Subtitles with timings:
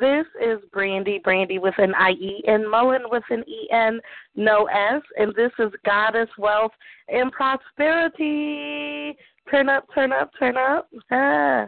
[0.00, 4.00] This is Brandie, Brandie with an IE, and Mullen with an EN,
[4.36, 6.72] no S, and this is Goddess Wealth
[7.08, 9.16] and Prosperity.
[9.50, 10.88] Turn up, turn up, turn up.
[11.10, 11.66] Ah.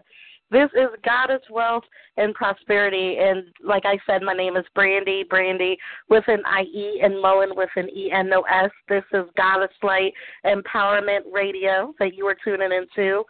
[0.50, 1.84] This is Goddess Wealth
[2.16, 5.76] and Prosperity, and like I said, my name is Brandie, Brandie
[6.08, 8.70] with an IE and Mullen with an S.
[8.88, 10.12] This is Goddess Light
[10.44, 13.22] Empowerment Radio that you are tuning into,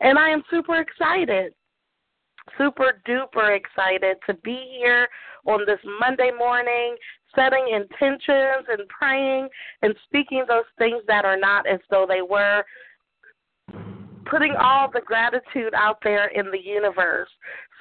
[0.00, 1.52] and I am super excited
[2.56, 5.08] super duper excited to be here
[5.46, 6.96] on this Monday morning,
[7.34, 9.48] setting intentions and praying
[9.82, 12.64] and speaking those things that are not as though they were.
[14.30, 17.30] Putting all the gratitude out there in the universe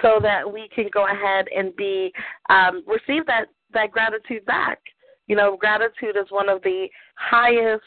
[0.02, 2.12] so that we can go ahead and be
[2.50, 4.80] um, receive that that gratitude back.
[5.28, 7.84] You know, gratitude is one of the highest.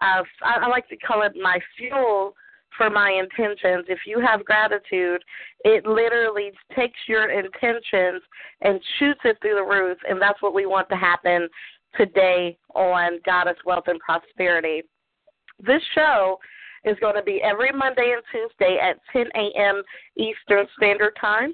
[0.00, 2.34] Uh, I, I like to call it my fuel
[2.78, 3.84] for my intentions.
[3.88, 5.22] If you have gratitude,
[5.64, 8.22] it literally takes your intentions
[8.62, 11.48] and shoots it through the roof, and that's what we want to happen
[11.96, 14.82] today on Goddess Wealth and Prosperity.
[15.60, 16.38] This show
[16.84, 19.82] is going to be every Monday and Tuesday at 10 a.m.
[20.16, 21.52] Eastern Standard Time,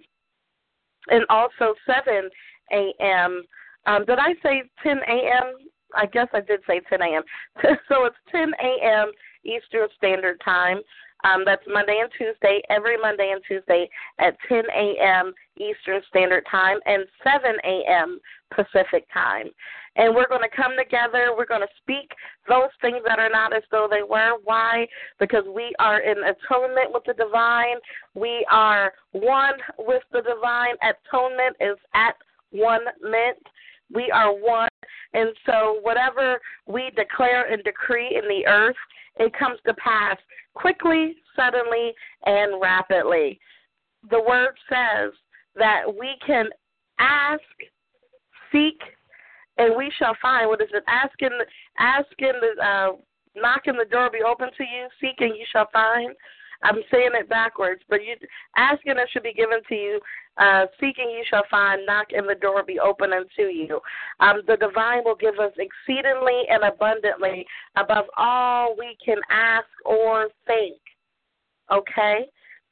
[1.09, 2.29] and also 7
[2.73, 3.43] a.m.
[3.87, 5.55] Um, did I say 10 a.m.?
[5.97, 7.23] I guess I did say 10 a.m.
[7.89, 9.13] so it's 10 a.m.
[9.45, 10.81] Eastern Standard Time.
[11.25, 15.33] Um, that's Monday and Tuesday, every Monday and Tuesday at 10 a.m.
[15.57, 18.21] Eastern Standard Time and 7 a.m.
[18.55, 19.49] Pacific Time.
[19.97, 21.33] And we're going to come together.
[21.37, 22.11] We're going to speak
[22.49, 24.33] those things that are not as though they were.
[24.45, 24.87] Why?
[25.19, 27.77] Because we are in atonement with the divine.
[28.15, 30.75] We are one with the divine.
[30.83, 32.17] Atonement is at
[32.51, 33.39] one mint.
[33.93, 34.69] We are one.
[35.15, 38.77] And so, whatever we declare and decree in the earth,
[39.17, 40.17] it comes to pass
[40.55, 41.93] quickly, suddenly,
[42.27, 43.39] and rapidly.
[44.11, 45.13] The word says
[45.57, 46.47] that we can
[46.99, 47.41] ask,
[48.53, 48.81] seek,
[49.59, 50.49] and we shall find.
[50.49, 50.83] What is it?
[50.89, 51.31] Asking,
[51.79, 52.93] asking the, uh,
[53.37, 56.15] knocking the door be open to you, seeking you shall find.
[56.65, 58.17] I'm saying it backwards, but you
[58.57, 60.01] asking it should be given to you.
[60.37, 61.87] Uh, seeking you shall find.
[61.87, 63.79] Knock and the door be open unto you.
[64.19, 70.29] Um, the divine will give us exceedingly and abundantly above all we can ask or
[70.47, 70.77] think.
[71.71, 72.25] Okay?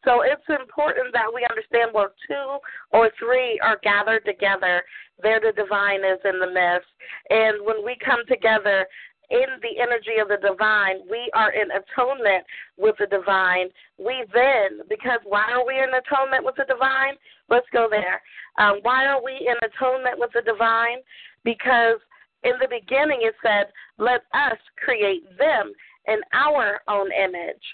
[0.04, 2.58] So it's important that we understand where two
[2.90, 4.82] or three are gathered together,
[5.22, 6.90] there the divine is in the midst.
[7.30, 8.84] And when we come together,
[9.32, 11.08] in the energy of the divine.
[11.10, 12.44] We are in atonement
[12.76, 13.68] with the divine.
[13.98, 17.16] We then, because why are we in atonement with the divine?
[17.48, 18.20] Let's go there.
[18.58, 20.98] Um, why are we in atonement with the divine?
[21.44, 21.98] Because
[22.44, 25.72] in the beginning it said, let us create them
[26.06, 27.64] in our own image.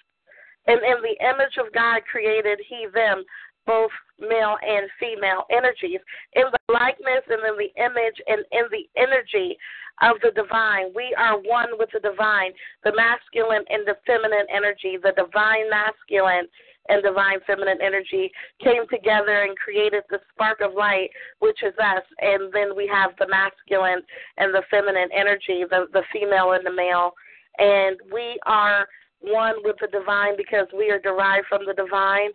[0.68, 3.24] And in the image of God created he them,
[3.68, 6.00] both male and female energies,
[6.32, 9.56] in the likeness and in the image and in the energy
[10.00, 10.88] of the divine.
[10.96, 12.52] We are one with the divine,
[12.82, 16.48] the masculine and the feminine energy, the divine masculine
[16.88, 18.32] and divine feminine energy
[18.64, 22.02] came together and created the spark of light, which is us.
[22.20, 24.00] And then we have the masculine
[24.38, 27.12] and the feminine energy, the, the female and the male.
[27.58, 28.88] And we are
[29.20, 32.30] one with the divine because we are derived from the divine.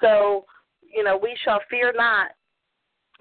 [0.00, 0.46] So,
[0.94, 2.30] you know, we shall fear not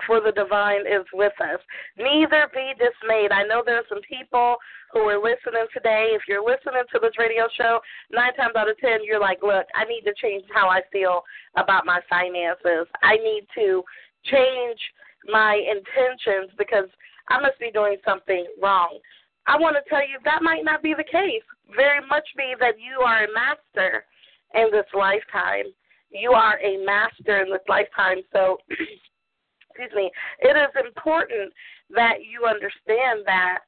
[0.06, 1.59] for the divine is with us.
[1.97, 3.31] Neither be dismayed.
[3.31, 4.56] I know there are some people
[4.94, 6.09] who are listening today.
[6.13, 7.80] If you're listening to this radio show,
[8.12, 11.24] nine times out of ten, you're like, look, I need to change how I feel
[11.56, 12.88] about my finances.
[13.01, 13.83] I need to
[14.25, 14.80] change
[15.27, 16.88] my intentions because
[17.30, 19.00] I must be doing something wrong.
[19.47, 21.44] I want to tell you that might not be the case.
[21.75, 24.06] Very much be that you are a master
[24.53, 25.74] in this lifetime.
[26.09, 28.18] You are a master in this lifetime.
[28.33, 31.54] So excuse me, it is important
[31.92, 33.59] that you understand that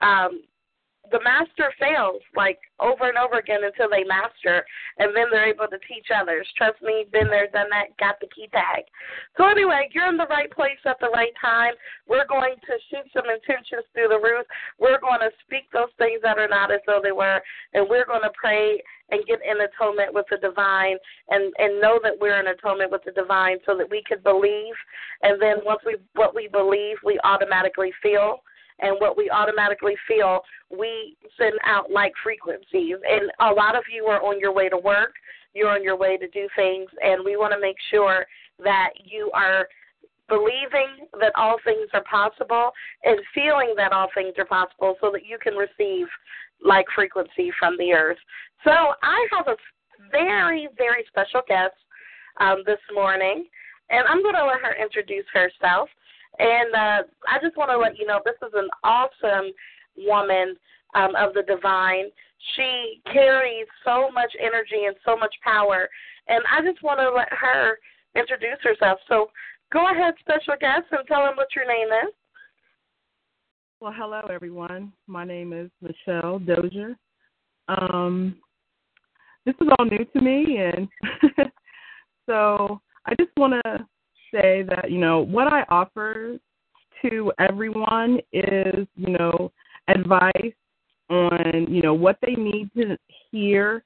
[0.00, 0.42] um,
[1.10, 4.64] the master fails like over and over again until they master,
[4.98, 6.46] and then they're able to teach others.
[6.56, 8.84] Trust me, been there, done that, got the key tag.
[9.36, 11.74] So anyway, you're in the right place at the right time.
[12.06, 14.46] We're going to shoot some intentions through the roof.
[14.78, 17.42] We're going to speak those things that are not as though they were,
[17.74, 20.96] and we're going to pray and get in atonement with the divine
[21.28, 24.74] and and know that we're in atonement with the divine so that we could believe
[25.22, 28.40] and then once we what we believe we automatically feel
[28.80, 30.40] and what we automatically feel,
[30.70, 32.96] we send out like frequencies.
[33.08, 35.14] And a lot of you are on your way to work,
[35.54, 38.26] you're on your way to do things, and we want to make sure
[38.64, 39.66] that you are
[40.28, 42.70] believing that all things are possible
[43.04, 46.06] and feeling that all things are possible so that you can receive
[46.64, 48.16] like frequency from the earth.
[48.64, 49.56] So I have a
[50.10, 51.74] very, very special guest
[52.40, 53.44] um, this morning,
[53.90, 55.88] and I'm going to let her introduce herself.
[56.38, 59.52] And uh, I just want to let you know this is an awesome
[59.96, 60.56] woman
[60.94, 62.06] um, of the divine.
[62.56, 65.88] She carries so much energy and so much power.
[66.28, 67.78] And I just want to let her
[68.16, 68.98] introduce herself.
[69.08, 69.30] So
[69.72, 72.14] go ahead, special guest, and tell them what your name is.
[73.80, 74.92] Well, hello, everyone.
[75.06, 76.96] My name is Michelle Dozier.
[77.68, 78.36] Um,
[79.44, 80.88] this is all new to me, and
[82.26, 83.86] so I just want to
[84.32, 86.38] say that you know what I offer
[87.02, 89.52] to everyone is you know
[89.88, 90.54] advice
[91.10, 92.96] on you know what they need to
[93.30, 93.84] hear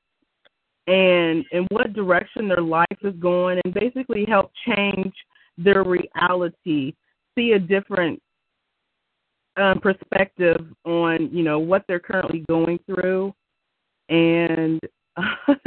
[0.86, 5.12] and in what direction their life is going and basically help change
[5.58, 6.94] their reality
[7.36, 8.20] see a different
[9.56, 13.32] um, perspective on you know what they're currently going through
[14.08, 14.80] and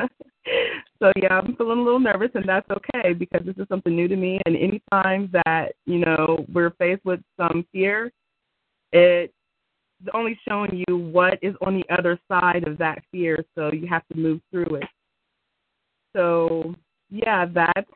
[1.01, 4.07] so yeah, I'm feeling a little nervous, and that's okay because this is something new
[4.07, 4.39] to me.
[4.45, 8.11] And anytime that you know we're faced with some fear,
[8.91, 9.33] it's
[10.13, 13.43] only showing you what is on the other side of that fear.
[13.55, 14.89] So you have to move through it.
[16.13, 16.75] So
[17.09, 17.89] yeah, that's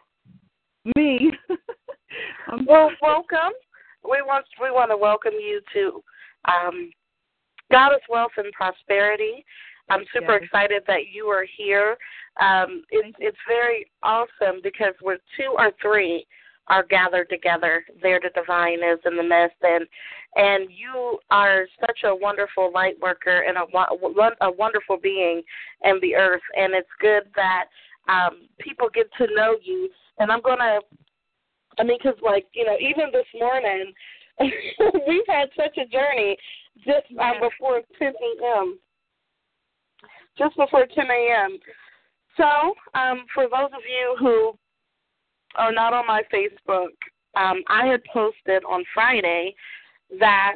[0.96, 1.32] me.
[2.68, 3.54] well, welcome.
[4.04, 6.04] We want we want to welcome you to
[6.50, 6.92] um,
[7.72, 9.46] Goddess Wealth and Prosperity.
[9.90, 10.44] I'm super yes.
[10.44, 11.98] excited that you are here.
[12.40, 16.26] Um, it's it's very awesome because we're two or three
[16.68, 17.84] are gathered together.
[18.02, 19.86] There, the divine is in the midst, and
[20.36, 23.66] and you are such a wonderful light worker and a
[24.42, 25.42] a wonderful being
[25.84, 26.42] in the earth.
[26.56, 27.66] And it's good that
[28.08, 29.90] um, people get to know you.
[30.20, 30.80] And I'm gonna,
[31.80, 33.94] I mean, because like you know, even this morning,
[35.08, 36.38] we've had such a journey
[36.78, 38.80] just um, before 10 a.m
[40.38, 41.58] just before 10 a.m.
[42.38, 44.58] So, um, for those of you who
[45.56, 46.90] are not on my Facebook,
[47.36, 49.56] um, I had posted on Friday
[50.20, 50.56] that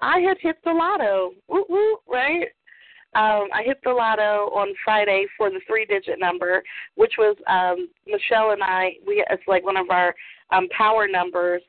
[0.00, 1.32] I had hit the lotto.
[1.48, 2.48] Woo woo, right?
[3.14, 6.62] Um, I hit the lotto on Friday for the three digit number,
[6.96, 8.94] which was um, Michelle and I.
[9.06, 10.14] We it's like one of our
[10.50, 11.62] um, power numbers,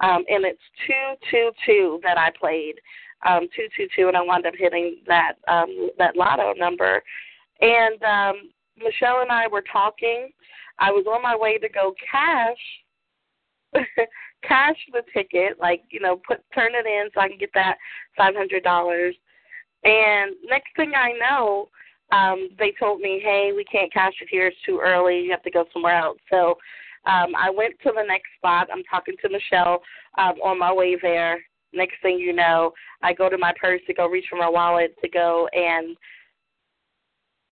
[0.00, 2.74] um, and it's two two two that I played
[3.28, 7.02] um, two two two, and I wound up hitting that um, that lotto number.
[7.60, 10.30] And um, Michelle and I were talking.
[10.78, 12.56] I was on my way to go cash
[14.42, 17.76] cash the ticket, like you know, put turn it in so I can get that
[18.16, 19.14] five hundred dollars.
[19.84, 21.68] And next thing I know,
[22.12, 24.48] um, they told me, "Hey, we can't cash it here.
[24.48, 25.20] It's too early.
[25.20, 26.56] You have to go somewhere else." So
[27.06, 28.68] um, I went to the next spot.
[28.72, 29.82] I'm talking to Michelle
[30.18, 31.40] um, on my way there,
[31.72, 34.94] next thing you know, I go to my purse to go reach for my wallet
[35.02, 35.96] to go and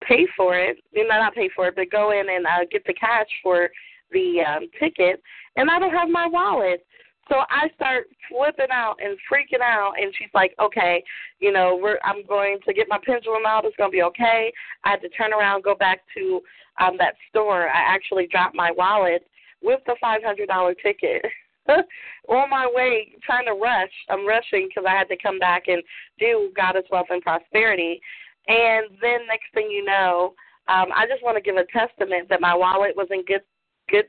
[0.07, 0.77] pay for it.
[0.91, 3.69] You know, not pay for it, but go in and uh, get the cash for
[4.12, 5.22] the um, ticket,
[5.55, 6.86] and I don't have my wallet.
[7.29, 11.03] So I start flipping out and freaking out, and she's like, "Okay,
[11.39, 13.65] you know, we're I'm going to get my pendulum out.
[13.65, 14.51] It's gonna be okay."
[14.84, 16.41] I had to turn around, go back to
[16.79, 17.67] um that store.
[17.67, 19.25] I actually dropped my wallet
[19.63, 21.25] with the five hundred dollar ticket.
[22.29, 23.91] on my way trying to rush.
[24.10, 25.81] I'm rushing because I had to come back and
[26.19, 28.00] do Goddess Wealth and Prosperity.
[28.48, 30.34] And then next thing you know,
[30.67, 33.41] um, I just want to give a testament that my wallet was in good
[33.89, 34.05] good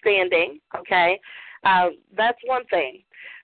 [0.00, 0.60] standing.
[0.78, 1.20] Okay,
[1.64, 3.02] uh, that's one thing.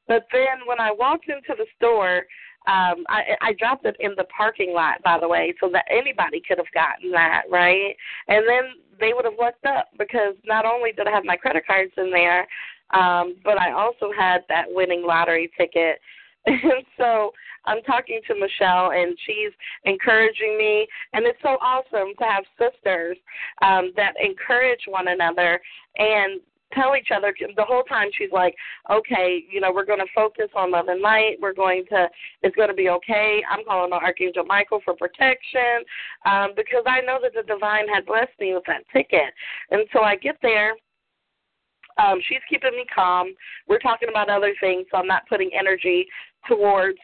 [0.08, 2.24] But then when I walked into the store,
[2.66, 6.42] um, I, I dropped it in the parking lot, by the way, so that anybody
[6.46, 7.94] could have gotten that, right?
[8.28, 8.64] And then
[8.98, 12.10] they would have looked up because not only did I have my credit cards in
[12.10, 12.46] there,
[12.90, 15.98] um, but I also had that winning lottery ticket.
[16.48, 17.32] And so
[17.64, 19.50] I'm talking to Michelle, and she's
[19.84, 20.86] encouraging me.
[21.12, 23.16] And it's so awesome to have sisters
[23.62, 25.60] um, that encourage one another.
[25.98, 26.40] And
[26.72, 28.54] tell each other the whole time she's like
[28.90, 32.08] okay you know we're going to focus on love and light we're going to
[32.42, 35.84] it's going to be okay i'm calling on archangel michael for protection
[36.24, 39.32] um because i know that the divine had blessed me with that ticket
[39.70, 40.74] and so i get there
[41.98, 43.34] um she's keeping me calm
[43.68, 46.06] we're talking about other things so i'm not putting energy
[46.48, 46.98] towards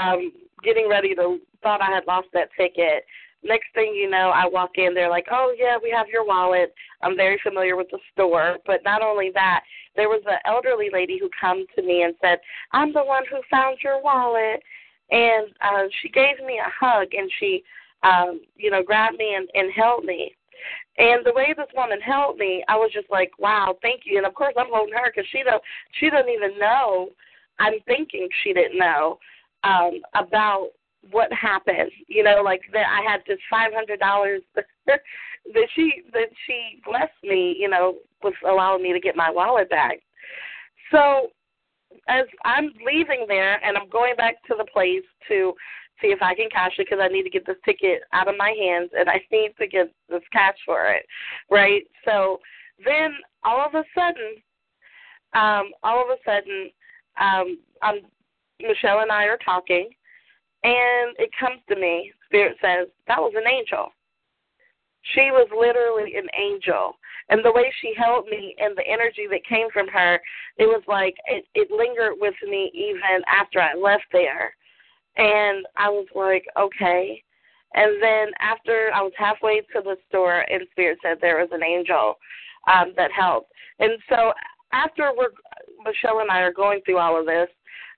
[0.00, 0.32] um
[0.62, 3.04] getting ready to thought i had lost that ticket
[3.44, 6.72] next thing you know, I walk in, they're like, oh, yeah, we have your wallet.
[7.02, 8.58] I'm very familiar with the store.
[8.66, 9.62] But not only that,
[9.96, 12.38] there was an elderly lady who come to me and said,
[12.72, 14.62] I'm the one who found your wallet.
[15.10, 17.62] And uh, she gave me a hug and she,
[18.02, 20.34] um, you know, grabbed me and, and held me.
[20.98, 24.26] And the way this woman held me, I was just like, "Wow, thank you." And
[24.26, 25.62] of course, I'm holding her because she don't,
[25.98, 27.08] she doesn't even know.
[27.58, 29.18] I'm thinking she didn't know
[29.64, 30.70] um, about
[31.10, 31.90] what happened.
[32.08, 37.22] You know, like that I had this five hundred dollars that she that she blessed
[37.22, 39.98] me, you know, with allowing me to get my wallet back.
[40.90, 41.28] So
[42.08, 45.52] as I'm leaving there and I'm going back to the place to
[46.00, 48.36] see if I can cash it because I need to get this ticket out of
[48.36, 51.06] my hands and I need to get this cash for it,
[51.50, 51.82] right?
[52.04, 52.40] So
[52.84, 53.12] then
[53.44, 54.36] all of a sudden,
[55.34, 56.70] um, all of a sudden,
[57.20, 58.00] um, I'm
[58.60, 59.90] Michelle and I are talking,
[60.62, 63.88] and it comes to me, Spirit says, that was an angel.
[65.14, 66.94] She was literally an angel.
[67.28, 70.20] And the way she held me and the energy that came from her,
[70.58, 74.54] it was like it, it lingered with me even after I left there.
[75.16, 77.22] And I was like, okay.
[77.74, 81.64] And then after I was halfway to the store, and Spirit said there was an
[81.64, 82.16] angel
[82.72, 83.50] um, that helped.
[83.78, 84.32] And so
[84.72, 85.30] after we're
[85.84, 87.48] Michelle and I are going through all of this,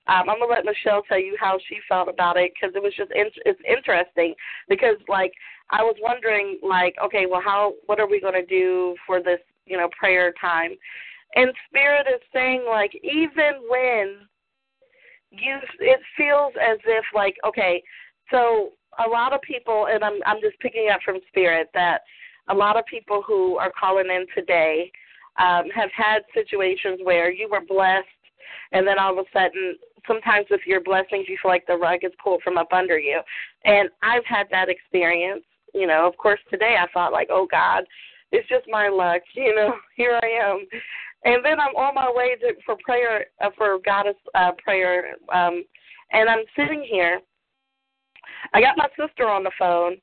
[0.07, 2.93] um, I'm gonna let Michelle tell you how she felt about it because it was
[2.95, 4.35] just in- it's interesting
[4.69, 5.33] because like
[5.71, 9.77] I was wondering like okay well how what are we gonna do for this you
[9.77, 10.75] know prayer time,
[11.35, 14.27] and Spirit is saying like even when
[15.37, 17.81] you it feels as if like okay
[18.31, 18.71] so
[19.05, 22.01] a lot of people and I'm I'm just picking up from Spirit that
[22.49, 24.91] a lot of people who are calling in today
[25.39, 28.07] um, have had situations where you were blessed
[28.71, 29.75] and then all of a sudden
[30.07, 33.21] sometimes with your blessings you feel like the rug is pulled from up under you.
[33.65, 35.43] And i've had that experience.
[35.73, 37.83] You know of course today i thought like oh god
[38.31, 39.21] it's just my luck.
[39.35, 40.65] You know here i am
[41.25, 45.63] and then i'm on my way to for prayer uh, for goddess uh prayer um
[46.11, 47.19] and i'm sitting here
[48.53, 49.97] i got my sister on the phone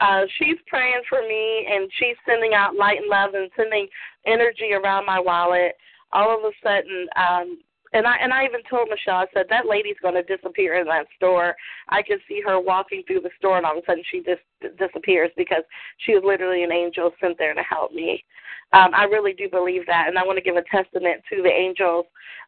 [0.00, 3.86] uh, she's praying for me and she's sending out light and love and sending
[4.26, 5.72] energy around my wallet.
[6.12, 7.58] All of a sudden, um,
[7.94, 10.86] and I and I even told Michelle, I said that lady's going to disappear in
[10.88, 11.54] that store.
[11.88, 14.42] I could see her walking through the store, and all of a sudden she just
[14.78, 15.62] disappears because
[15.98, 18.24] she is literally an angel sent there to help me.
[18.72, 21.48] Um, I really do believe that, and I want to give a testament to the
[21.48, 22.06] angels,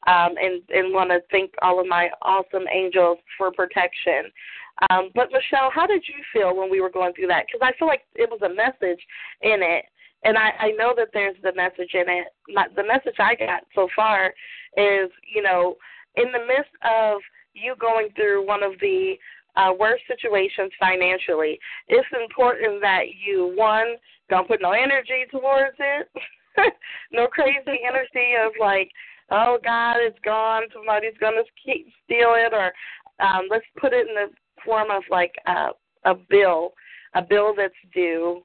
[0.09, 4.33] um, and and want to thank all of my awesome angels for protection.
[4.91, 7.47] Um, but Michelle, how did you feel when we were going through that?
[7.47, 9.01] Because I feel like it was a message
[9.41, 9.87] in it
[10.27, 12.27] and I, I know that there's the message in it.
[12.49, 14.35] My, the message I got so far
[14.77, 15.77] is, you know,
[16.17, 17.21] in the midst of
[17.55, 19.15] you going through one of the
[19.55, 23.95] uh, worst situations financially, it's important that you one
[24.29, 26.09] don't put no energy towards it,
[27.13, 28.91] no crazy energy of like,
[29.31, 32.73] oh God, it's gone, somebody's gonna keep steal it, or
[33.25, 34.27] um, let's put it in the
[34.65, 35.69] form of like a,
[36.05, 36.73] a bill,
[37.15, 38.43] a bill that's due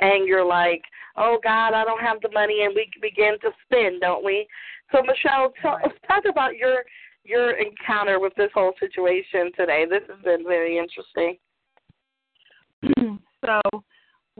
[0.00, 0.82] and you're like,
[1.16, 4.46] oh God, I don't have the money, and we begin to spend, don't we?
[4.92, 6.82] So Michelle, talk, talk about your
[7.24, 9.84] your encounter with this whole situation today.
[9.88, 11.36] This has been very interesting.
[13.44, 13.60] so,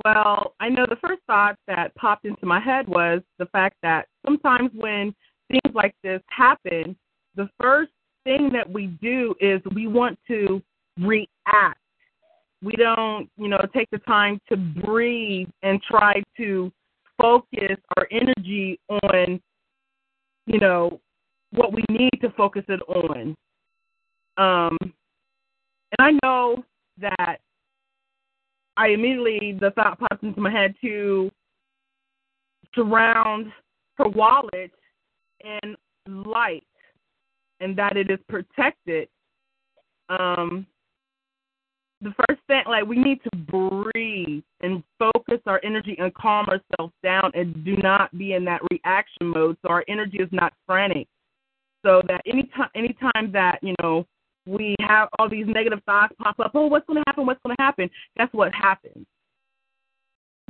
[0.04, 4.06] well, I know the first thought that popped into my head was the fact that
[4.24, 5.14] sometimes when
[5.48, 6.96] things like this happen,
[7.36, 7.92] the first
[8.24, 10.62] thing that we do is we want to
[10.98, 11.79] react
[12.62, 16.70] we don't, you know, take the time to breathe and try to
[17.20, 19.40] focus our energy on,
[20.46, 21.00] you know,
[21.52, 23.34] what we need to focus it on.
[24.36, 26.64] Um, and I know
[26.98, 27.40] that
[28.76, 31.30] I immediately the thought popped into my head to
[32.74, 33.52] surround
[33.98, 34.70] her wallet
[35.40, 35.76] in
[36.06, 36.64] light
[37.60, 39.08] and that it is protected.
[40.08, 40.66] Um,
[42.00, 46.94] the first thing, like we need to breathe and focus our energy and calm ourselves
[47.02, 51.06] down and do not be in that reaction mode so our energy is not frantic.
[51.84, 54.06] So that anytime anytime that, you know,
[54.46, 57.90] we have all these negative thoughts pop up, oh, what's gonna happen, what's gonna happen,
[58.16, 59.06] guess what happens?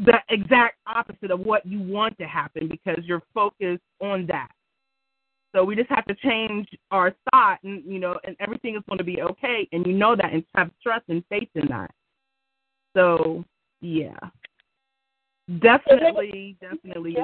[0.04, 4.48] the exact opposite of what you want to happen because you're focused on that.
[5.52, 8.98] So we just have to change our thought, and you know, and everything is going
[8.98, 11.90] to be okay, and you know that, and have trust and faith in that.
[12.96, 13.44] So
[13.80, 14.16] yeah,
[15.60, 17.16] definitely, definitely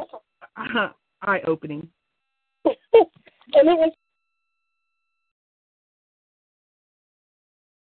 [0.57, 0.89] uh,
[1.23, 1.89] eye opening.
[2.65, 3.93] and it was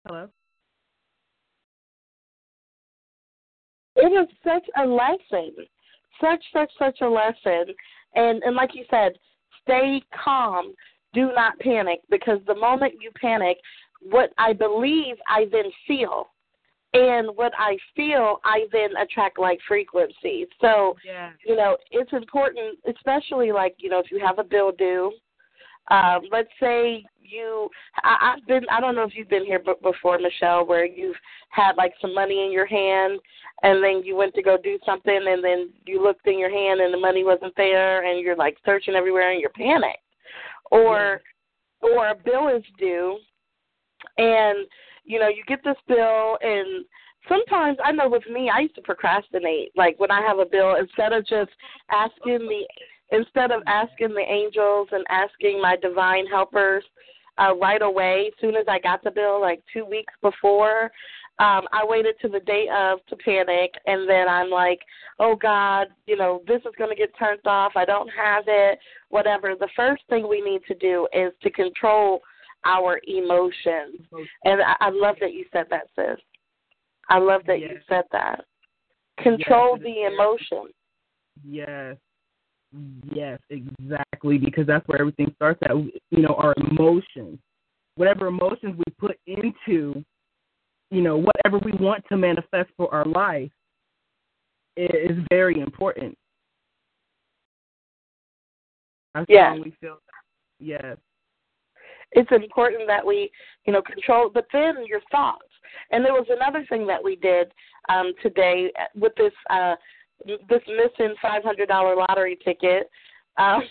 [0.06, 0.28] Hello.
[3.99, 5.52] it was such a lesson,
[6.20, 7.75] such such such a lesson,
[8.14, 9.12] and and like you said,
[9.68, 10.75] stay calm,
[11.12, 13.58] do not panic because the moment you panic,
[14.00, 16.28] what I believe I then feel,
[16.94, 20.46] and what I feel I then attract like frequencies.
[20.60, 21.32] So Yeah.
[21.44, 25.12] you know it's important, especially like you know if you have a bill due.
[25.90, 27.68] Um, let's say you,
[28.04, 31.16] I, I've been, I don't know if you've been here b- before, Michelle, where you've
[31.50, 33.21] had like some money in your hand,
[33.62, 36.80] and then you went to go do something, and then you looked in your hand
[36.80, 39.99] and the money wasn't there, and you're like searching everywhere, and you're panicked,
[40.71, 41.21] or,
[41.80, 43.18] or a bill is due,
[44.16, 44.59] and
[45.04, 46.85] you know you get this bill, and
[47.28, 49.73] sometimes I know with me, I used to procrastinate.
[49.76, 51.50] Like when I have a bill, instead of just
[51.90, 52.64] asking the
[53.11, 56.85] instead of asking the angels and asking my divine helpers
[57.38, 60.91] uh, right away, as soon as I got the bill, like two weeks before,
[61.41, 64.81] um, I waited to the day of to panic, and then I'm like,
[65.21, 67.73] oh God, you know, this is going to get turned off.
[67.77, 68.79] I don't have it,
[69.11, 69.55] whatever.
[69.55, 72.21] The first thing we need to do is to control
[72.65, 74.00] our emotions.
[74.45, 76.19] And I, I love that you said that, sis.
[77.09, 78.45] I love that you said that.
[79.23, 80.73] Control Yes, the emotion.
[81.45, 81.97] Yes.
[83.12, 84.38] Yes, exactly.
[84.38, 85.70] Because that's where everything starts at.
[85.70, 87.38] You know, our emotions.
[87.96, 90.04] Whatever emotions we put into,
[90.90, 93.50] you know, whatever we want to manifest for our life
[94.76, 96.16] is very important.
[99.14, 99.52] I Yes.
[99.52, 99.98] strongly feel.
[100.60, 100.96] Yes.
[102.12, 103.30] it's important that we,
[103.66, 104.30] you know, control.
[104.32, 105.44] But then your thoughts.
[105.90, 107.52] And there was another thing that we did
[107.88, 109.75] um, today with this uh,
[110.26, 112.90] this missing five hundred dollar lottery ticket.
[113.37, 113.62] Um,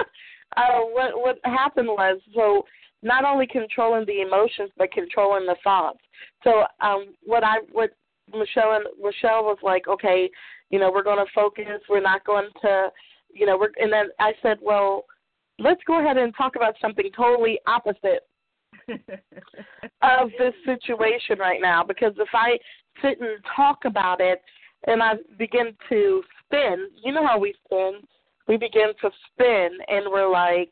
[0.56, 2.64] uh, what what happened was so
[3.02, 6.00] not only controlling the emotions but controlling the thoughts.
[6.44, 7.90] So um, what I what
[8.28, 10.30] Michelle and Michelle was like, okay,
[10.70, 11.82] you know, we're going to focus.
[11.88, 12.88] We're not going to,
[13.32, 15.04] you know, we're and then I said, well
[15.58, 18.26] let's go ahead and talk about something totally opposite
[18.88, 22.58] of this situation right now because if I
[23.02, 24.42] sit and talk about it
[24.86, 28.00] and I begin to spin, you know how we spin.
[28.48, 30.70] We begin to spin and we're like,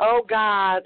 [0.00, 0.82] Oh God,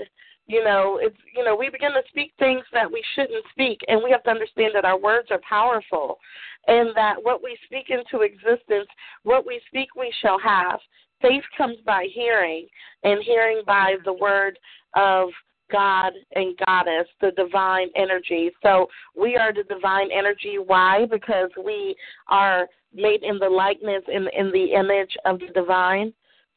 [0.46, 4.02] you know, it's you know, we begin to speak things that we shouldn't speak and
[4.02, 6.18] we have to understand that our words are powerful
[6.66, 8.88] and that what we speak into existence,
[9.22, 10.80] what we speak we shall have.
[11.20, 12.66] Faith comes by hearing
[13.02, 14.58] and hearing by the word
[14.94, 15.30] of
[15.70, 18.50] God and Goddess, the divine energy.
[18.62, 20.56] So we are the divine energy.
[20.64, 21.06] Why?
[21.10, 21.96] Because we
[22.28, 26.12] are made in the likeness in in the image of the divine.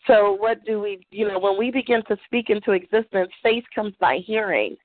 [0.08, 3.94] So what do we, you know, when we begin to speak into existence, faith comes
[4.00, 4.76] by hearing.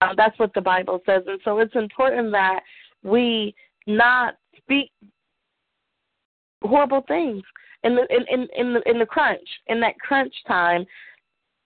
[0.00, 2.60] Um, that's what the Bible says, and so it's important that
[3.02, 3.54] we
[3.86, 4.92] not speak
[6.62, 7.42] horrible things
[7.84, 10.84] in the in in in the, in the crunch in that crunch time.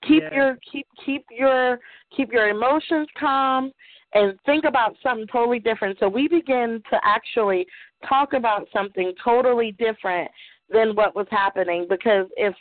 [0.03, 0.33] Keep Yes.
[0.33, 1.81] your keep keep your
[2.15, 3.73] keep your emotions calm
[4.15, 5.99] and think about something totally different.
[5.99, 7.67] So we begin to actually
[8.09, 10.31] talk about something totally different
[10.71, 12.55] than what was happening because if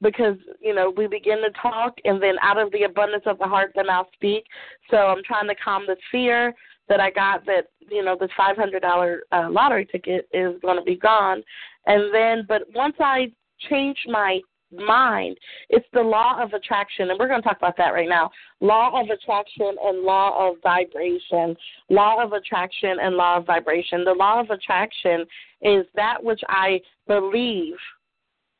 [0.00, 3.44] because you know we begin to talk and then out of the abundance of the
[3.44, 4.44] heart the mouth speak
[4.90, 6.54] so i'm trying to calm the fear
[6.88, 10.76] that i got that you know this five hundred dollar uh, lottery ticket is going
[10.76, 11.42] to be gone
[11.86, 13.26] and then but once i
[13.68, 15.36] change my mind
[15.70, 19.00] it's the law of attraction and we're going to talk about that right now law
[19.00, 21.56] of attraction and law of vibration
[21.88, 25.24] law of attraction and law of vibration the law of attraction
[25.62, 27.76] is that which i believe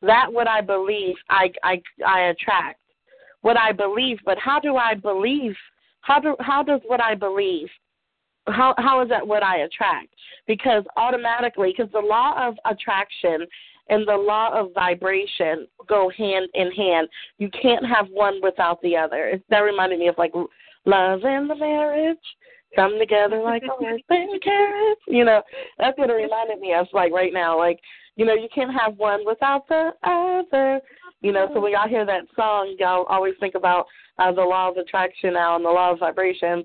[0.02, 2.80] that what I believe I I I attract.
[3.42, 5.54] What I believe, but how do I believe?
[6.00, 7.68] How do how does what I believe?
[8.46, 10.08] How how is that what I attract?
[10.46, 13.46] Because automatically, because the law of attraction
[13.88, 17.08] and the law of vibration go hand in hand.
[17.38, 19.40] You can't have one without the other.
[19.50, 20.32] That reminded me of like
[20.84, 22.18] love and the marriage
[22.74, 25.00] come together like a horse and carrots.
[25.06, 25.42] You know,
[25.78, 26.86] that's what it reminded me of.
[26.92, 27.80] Like right now, like
[28.16, 30.80] you know, you can't have one without the other.
[31.20, 33.86] You know, so when y'all hear that song, y'all always think about
[34.18, 36.64] uh, the law of attraction now and the law of vibration.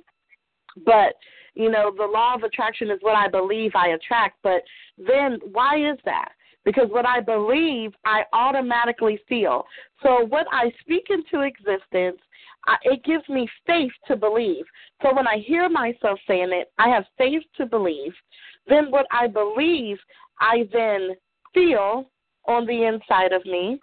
[0.85, 1.15] But
[1.55, 4.37] you know, the law of attraction is what I believe I attract.
[4.43, 4.61] But
[4.97, 6.29] then, why is that?
[6.65, 9.65] Because what I believe, I automatically feel.
[10.01, 12.19] So what I speak into existence,
[12.83, 14.65] it gives me faith to believe.
[15.01, 18.13] So when I hear myself saying it, I have faith to believe.
[18.67, 19.97] Then what I believe,
[20.39, 21.09] I then
[21.53, 22.09] feel
[22.47, 23.79] on the inside of me.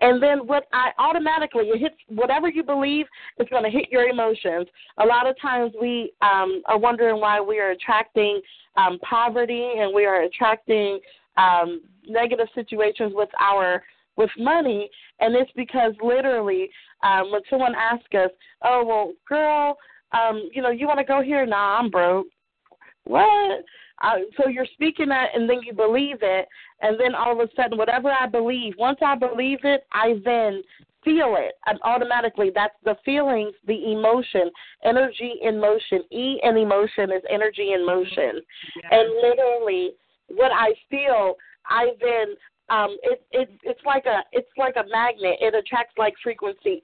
[0.00, 3.06] And then what I automatically it hits whatever you believe
[3.38, 4.66] is going to hit your emotions.
[4.98, 8.40] A lot of times we um, are wondering why we are attracting
[8.76, 10.98] um, poverty and we are attracting
[11.36, 13.82] um, negative situations with our
[14.16, 14.88] with money,
[15.20, 16.70] and it's because literally
[17.02, 18.30] um, when someone asks us,
[18.62, 19.76] "Oh well, girl,
[20.12, 21.44] um, you know, you want to go here?
[21.46, 22.26] Nah, I'm broke."
[23.04, 23.64] What?
[24.02, 26.48] Uh, so you're speaking that, and then you believe it,
[26.80, 30.62] and then all of a sudden, whatever I believe, once I believe it, I then
[31.04, 34.50] feel it, and automatically that's the feelings, the emotion,
[34.84, 36.02] energy in motion.
[36.10, 38.40] E and emotion is energy in motion,
[38.82, 38.90] yes.
[38.90, 39.92] and literally,
[40.28, 41.34] what I feel,
[41.66, 42.34] I then
[42.70, 46.82] um it it it's like a it's like a magnet it attracts like frequency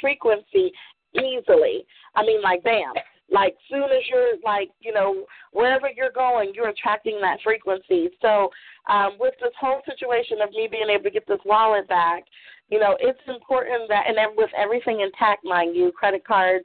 [0.00, 0.72] frequency
[1.14, 2.92] easily i mean like bam
[3.32, 8.08] like soon as you're like, you know, wherever you're going, you're attracting that frequency.
[8.20, 8.50] So
[8.88, 12.24] um, with this whole situation of me being able to get this wallet back,
[12.70, 16.64] you know, it's important that and then with everything intact, mind you, credit cards,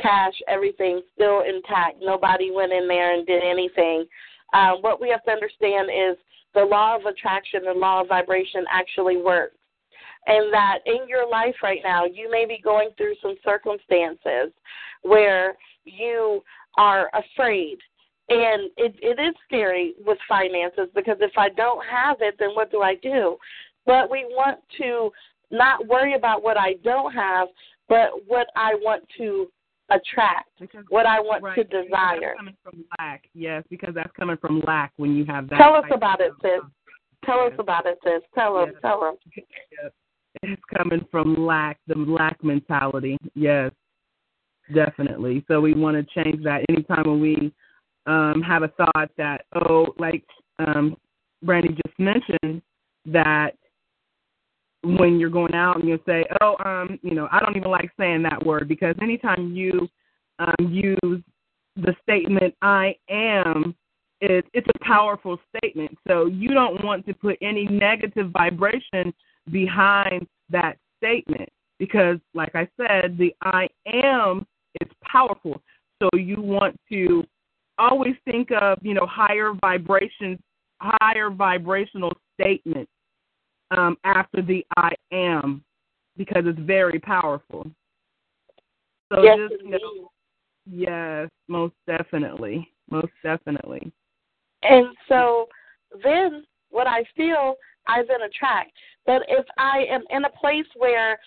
[0.00, 1.98] cash, everything still intact.
[2.00, 4.06] Nobody went in there and did anything.
[4.54, 6.16] Um, what we have to understand is
[6.54, 9.56] the law of attraction and law of vibration actually works.
[10.26, 14.52] And that in your life right now, you may be going through some circumstances
[15.02, 16.42] where you
[16.78, 17.78] are afraid.
[18.30, 22.70] And it, it is scary with finances because if I don't have it, then what
[22.70, 23.36] do I do?
[23.84, 25.10] But we want to
[25.50, 27.48] not worry about what I don't have,
[27.88, 29.48] but what I want to
[29.90, 32.34] attract, because, what I want right, to desire.
[32.36, 35.58] coming from lack, yes, because that's coming from lack when you have that.
[35.58, 36.60] Tell us about it, sis.
[37.24, 37.52] Tell yes.
[37.52, 38.22] us about it, sis.
[38.34, 38.72] Tell yes.
[38.72, 38.80] them.
[38.82, 39.16] Tell them.
[39.36, 39.92] Yes.
[40.42, 43.18] It's coming from lack, the lack mentality.
[43.34, 43.70] Yes.
[44.74, 45.44] Definitely.
[45.46, 47.52] So we want to change that anytime when we
[48.06, 50.24] um, have a thought that, oh, like
[50.58, 50.96] um,
[51.42, 52.62] Brandie just mentioned,
[53.06, 53.50] that
[54.84, 57.90] when you're going out and you say, oh, um, you know, I don't even like
[57.98, 59.88] saying that word because anytime you
[60.38, 61.22] um, use
[61.76, 63.74] the statement I am,
[64.20, 65.96] it, it's a powerful statement.
[66.06, 69.12] So you don't want to put any negative vibration
[69.50, 74.46] behind that statement because, like I said, the I am
[74.80, 75.60] is powerful.
[76.00, 77.24] So you want to
[77.78, 80.38] always think of, you know, higher vibrations,
[80.80, 82.90] higher vibrational statements
[83.76, 85.62] um, after the I am
[86.16, 87.66] because it's very powerful.
[89.12, 90.10] So yes, just, you know,
[90.70, 92.68] yes, most definitely.
[92.90, 93.92] Most definitely.
[94.62, 95.48] And so
[96.02, 97.54] then what I feel
[97.86, 98.72] I then attract.
[99.06, 101.18] But if I am in a place where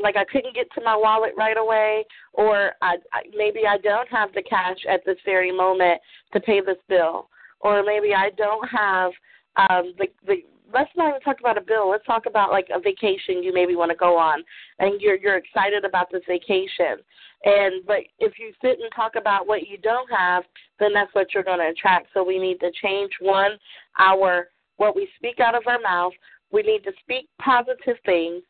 [0.00, 4.08] like I couldn't get to my wallet right away, or I, I maybe I don't
[4.08, 6.00] have the cash at this very moment
[6.32, 7.28] to pay this bill,
[7.60, 9.12] or maybe I don't have
[9.56, 10.42] um, the the.
[10.72, 11.90] Let's not even talk about a bill.
[11.90, 14.42] Let's talk about like a vacation you maybe want to go on,
[14.78, 16.98] and you're you're excited about this vacation.
[17.44, 20.44] And but if you sit and talk about what you don't have,
[20.80, 22.08] then that's what you're going to attract.
[22.14, 23.52] So we need to change one
[23.98, 26.12] our what we speak out of our mouth.
[26.52, 28.42] We need to speak positive things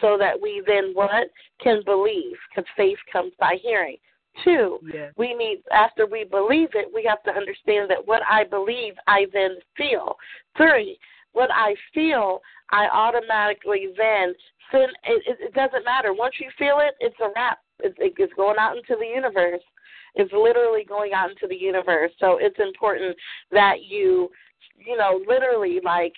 [0.00, 1.28] so that we then what
[1.62, 3.96] can believe because faith comes by hearing
[4.42, 5.12] two yes.
[5.16, 9.26] we need after we believe it we have to understand that what i believe i
[9.32, 10.16] then feel
[10.56, 10.98] three
[11.34, 14.34] what i feel i automatically then
[14.70, 16.12] send it, it, it doesn't matter.
[16.12, 17.58] Once you feel it it's a wrap.
[17.80, 19.62] It, it's going out into the universe.
[20.14, 22.12] It's literally going out into the universe.
[22.20, 23.16] So it's important
[23.50, 24.30] that you
[24.76, 26.12] you know literally like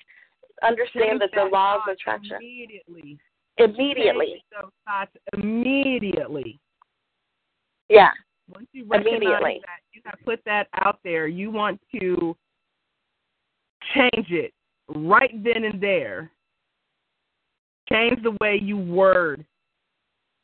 [0.63, 3.19] understand that the law of attraction immediately.
[3.59, 4.45] Immediately.
[4.53, 6.59] Those thoughts immediately.
[7.89, 8.11] Yeah.
[8.53, 12.37] Once you recognize that you have put that out there, you want to
[13.95, 14.53] change it
[14.95, 16.31] right then and there.
[17.91, 19.45] Change the way you word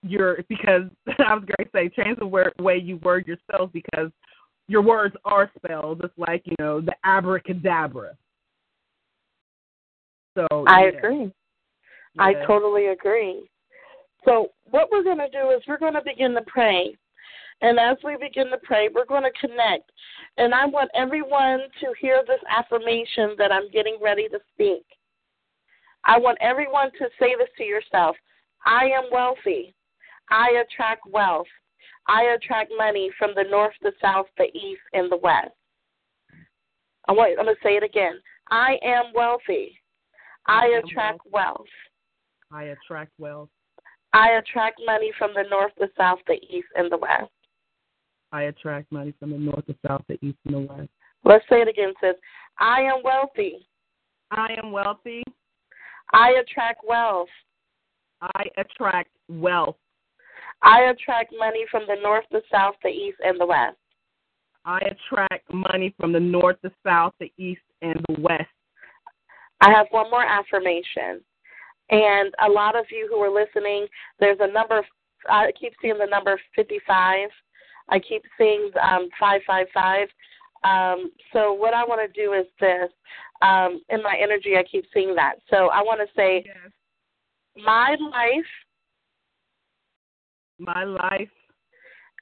[0.03, 0.83] your because
[1.19, 4.11] I was going to say change the word, way you word yourself because
[4.69, 8.17] your words are spelled just like you know the abracadabra.
[10.37, 10.99] So I yeah.
[10.99, 11.33] agree.
[12.19, 13.49] I totally agree.
[14.25, 16.97] So, what we're going to do is we're going to begin to pray.
[17.63, 19.91] And as we begin to pray, we're going to connect.
[20.37, 24.85] And I want everyone to hear this affirmation that I'm getting ready to speak.
[26.05, 28.17] I want everyone to say this to yourself
[28.67, 29.75] I am wealthy.
[30.31, 31.47] I attract wealth.
[32.09, 35.51] I attract money from the north, the south, the east, and the west.
[37.09, 38.15] I want, I'm going to say it again.
[38.51, 39.79] I am wealthy.
[40.47, 41.67] I attract wealth.
[42.53, 43.51] I attract wealth.
[44.13, 47.31] I attract money from the north, the south, the east, and the west.
[48.33, 50.89] I attract money from the north, the south, the east, and the west.
[51.25, 52.15] Let's say it again, sis.
[52.59, 53.67] I am wealthy.
[54.31, 55.23] I am wealthy.
[56.13, 57.29] I attract wealth.
[58.23, 59.77] I attract wealth.
[60.63, 63.77] I attract money from the north, the south, the east, and the west.
[64.65, 68.49] I attract money from the north, the south, the east, and the west.
[69.61, 71.21] I have one more affirmation.
[71.91, 73.87] And a lot of you who are listening,
[74.21, 74.87] there's a number,
[75.29, 77.29] I keep seeing the number 55.
[77.89, 80.09] I keep seeing um, 555.
[80.65, 82.91] Um, so what I want to do is this.
[83.43, 85.35] Um, in my energy, I keep seeing that.
[85.51, 87.65] So I want to say, yes.
[87.65, 88.45] my life,
[90.61, 91.29] my life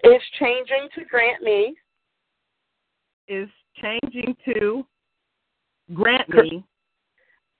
[0.03, 1.77] is changing to grant me,
[3.29, 3.51] is
[3.83, 4.87] changing to
[5.92, 6.64] grant me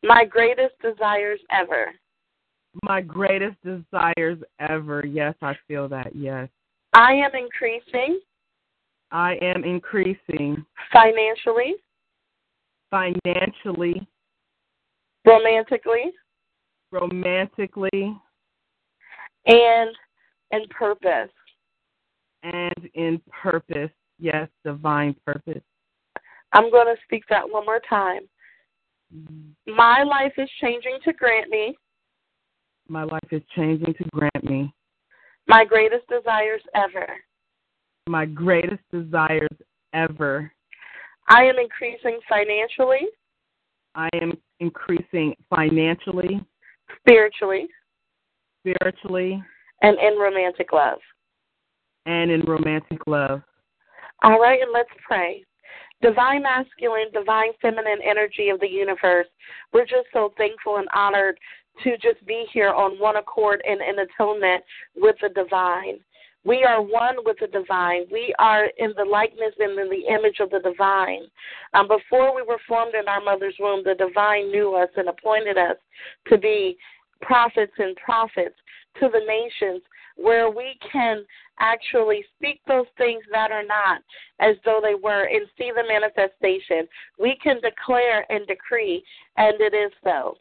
[0.03, 1.93] my greatest desires ever.
[2.85, 5.05] My greatest desires ever.
[5.05, 6.15] Yes, I feel that.
[6.15, 6.49] Yes.
[6.93, 8.21] I am increasing.
[9.13, 11.75] I am increasing financially,
[12.91, 14.07] financially,
[15.25, 16.13] romantically,
[16.93, 18.17] romantically,
[19.47, 19.91] and
[20.53, 21.31] in purpose.
[22.43, 23.91] And in purpose.
[24.19, 25.63] Yes, divine purpose.
[26.53, 28.23] I'm going to speak that one more time.
[29.15, 29.75] Mm-hmm.
[29.77, 31.77] My life is changing to grant me.
[32.89, 34.73] My life is changing to grant me.
[35.47, 37.07] My greatest desires ever.
[38.09, 39.49] My greatest desires
[39.93, 40.53] ever.
[41.29, 43.09] I am increasing financially.
[43.95, 46.41] I am increasing financially,
[46.99, 47.69] spiritually,
[48.61, 49.43] spiritually,
[49.83, 50.99] and in romantic love.
[52.07, 53.43] And in romantic love.
[54.23, 55.45] All right, and let's pray.
[56.03, 59.27] Divine masculine, divine feminine energy of the universe,
[59.73, 61.39] we're just so thankful and honored
[61.85, 64.63] to just be here on one accord and in atonement
[64.97, 66.01] with the divine.
[66.45, 68.05] We are one with the divine.
[68.11, 71.25] We are in the likeness and in the image of the divine.
[71.75, 75.59] Um, before we were formed in our mother's womb, the divine knew us and appointed
[75.59, 75.77] us
[76.29, 76.79] to be
[77.21, 78.55] prophets and prophets
[79.01, 79.83] to the nations
[80.17, 81.25] where we can
[81.61, 84.01] actually speak those things that are not
[84.41, 86.89] as though they were and see the manifestation.
[87.19, 89.03] We can declare and decree,
[89.37, 90.37] and it is so.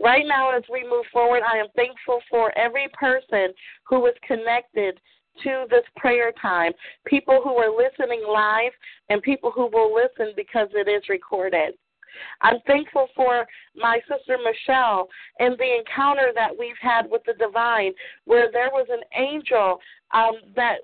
[0.00, 3.52] Right now, as we move forward, I am thankful for every person
[3.88, 4.98] who is connected
[5.42, 6.72] to this prayer time,
[7.06, 8.72] people who are listening live
[9.08, 11.74] and people who will listen because it is recorded.
[12.42, 17.92] I'm thankful for my sister Michelle and the encounter that we've had with the divine,
[18.26, 19.78] where there was an angel
[20.12, 20.80] um, that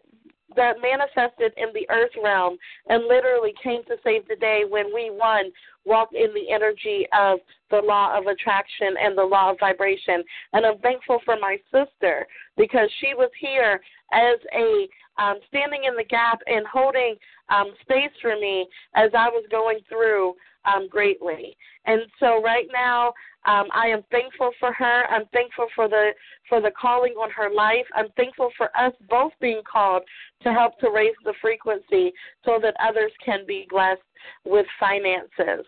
[0.57, 2.57] that manifested in the earth realm
[2.89, 5.51] and literally came to save the day when we one
[5.85, 7.39] walked in the energy of
[7.71, 10.23] the law of attraction and the law of vibration.
[10.53, 13.81] And I'm thankful for my sister because she was here
[14.13, 17.17] as a um, standing in the gap and holding
[17.49, 20.35] um, space for me as I was going through
[20.65, 21.57] um, greatly.
[21.87, 23.13] And so right now,
[23.49, 25.05] um, I am thankful for her.
[25.09, 26.11] I'm thankful for the
[26.51, 27.87] for the calling on her life.
[27.95, 30.03] I'm thankful for us both being called
[30.43, 32.13] to help to raise the frequency
[32.45, 34.03] so that others can be blessed
[34.45, 35.65] with finances.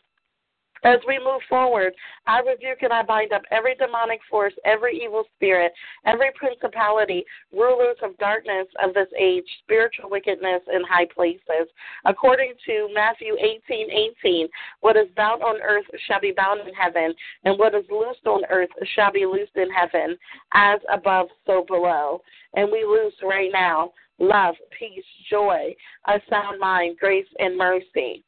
[0.83, 1.93] As we move forward,
[2.27, 5.73] I rebuke and I bind up every demonic force, every evil spirit,
[6.07, 11.69] every principality, rulers of darkness of this age, spiritual wickedness in high places.
[12.07, 13.91] According to Matthew 18
[14.25, 14.49] 18,
[14.81, 17.15] what is bound on earth shall be bound in heaven,
[17.45, 20.17] and what is loosed on earth shall be loosed in heaven,
[20.55, 22.23] as above, so below.
[22.55, 25.75] And we loose right now love, peace, joy,
[26.07, 28.23] a sound mind, grace, and mercy.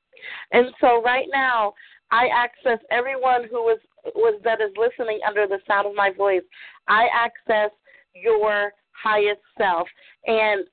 [0.52, 1.74] And so, right now,
[2.12, 3.78] I access everyone who is
[4.14, 6.42] was that is listening under the sound of my voice.
[6.86, 7.70] I access
[8.14, 9.88] your highest self.
[10.26, 10.64] And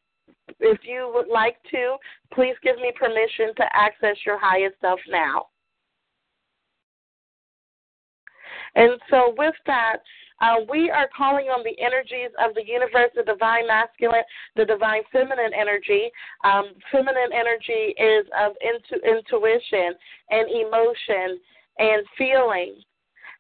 [0.60, 1.96] if you would like to,
[2.34, 5.46] please give me permission to access your highest self now.
[8.76, 9.98] And so, with that,
[10.42, 14.24] uh, we are calling on the energies of the universe, the divine masculine,
[14.56, 16.10] the divine feminine energy.
[16.44, 19.94] Um, feminine energy is of intu- intuition
[20.30, 21.40] and emotion
[21.78, 22.76] and feeling.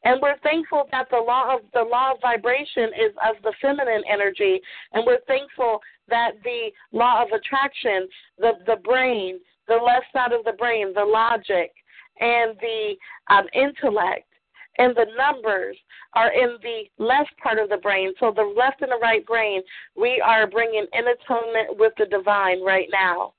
[0.04, 4.04] And we're thankful that the law of the law of vibration is of the feminine
[4.10, 4.62] energy,
[4.94, 8.08] and we're thankful that the law of attraction,
[8.38, 11.74] the the brain, the left side of the brain, the logic,
[12.20, 12.96] and the
[13.30, 14.30] um, intellect
[14.78, 15.78] and the numbers
[16.13, 18.13] are in the left part of the brain.
[18.19, 19.62] So the left and the right brain,
[19.95, 23.34] we are bringing in atonement with the divine right now.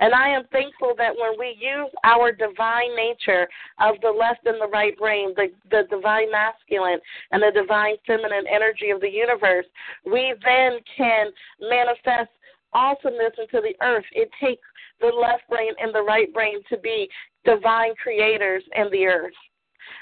[0.00, 3.46] And I am thankful that when we use our divine nature
[3.80, 6.98] of the left and the right brain, the, the divine masculine
[7.30, 9.66] and the divine feminine energy of the universe,
[10.04, 11.26] we then can
[11.60, 12.30] manifest
[12.72, 14.04] awesomeness into the earth.
[14.12, 14.66] It takes
[15.00, 17.08] the left brain and the right brain to be
[17.44, 19.34] divine creators in the earth.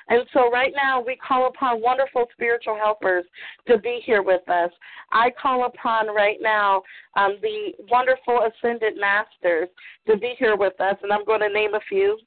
[0.09, 3.25] And so right now we call upon wonderful spiritual helpers
[3.69, 4.71] to be here with us.
[5.13, 6.83] I call upon right now
[7.17, 9.69] um, the wonderful ascended masters
[10.07, 12.19] to be here with us, and I'm going to name a few.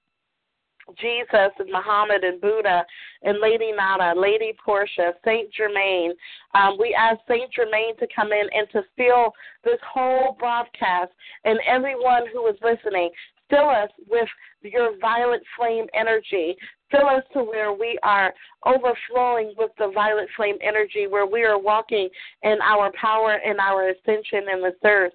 [0.99, 2.85] Jesus and Muhammad and Buddha
[3.23, 6.13] and Lady Nada, Lady Portia, Saint Germain.
[6.53, 11.11] Um, we ask Saint Germain to come in and to fill this whole broadcast
[11.43, 13.09] and everyone who is listening.
[13.49, 14.27] Fill us with
[14.63, 16.55] your violet flame energy.
[16.91, 18.33] Fill us to where we are
[18.65, 22.09] overflowing with the violet flame energy, where we are walking
[22.43, 25.13] in our power and our ascension in this earth.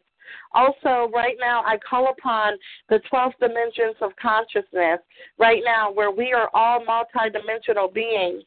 [0.53, 2.55] Also, right now, I call upon
[2.89, 5.01] the 12 dimensions of consciousness,
[5.39, 8.45] right now, where we are all multidimensional beings.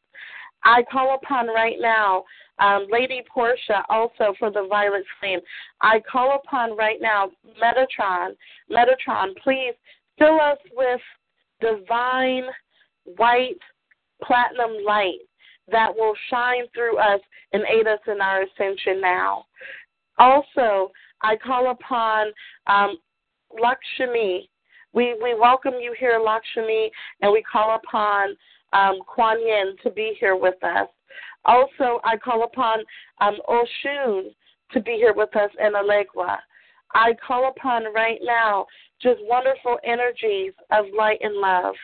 [0.63, 2.23] I call upon right now
[2.59, 5.39] um, Lady Portia also for the Violet Flame.
[5.81, 8.35] I call upon right now Metatron.
[8.71, 9.73] Metatron, please
[10.17, 11.01] fill us with
[11.59, 12.45] divine
[13.17, 13.59] white
[14.23, 15.19] platinum light
[15.71, 17.19] that will shine through us
[17.53, 19.45] and aid us in our ascension now.
[20.17, 22.27] Also, I call upon
[22.67, 22.97] um,
[23.59, 24.49] Lakshmi.
[24.93, 28.35] We we welcome you here, Lakshmi, and we call upon
[28.73, 30.87] um, Kuan Yin to be here with us.
[31.45, 32.79] Also, I call upon
[33.19, 34.29] um, Oshun
[34.71, 36.37] to be here with us in Elegua.
[36.93, 38.65] I call upon right now
[39.01, 41.75] just wonderful energies of light and love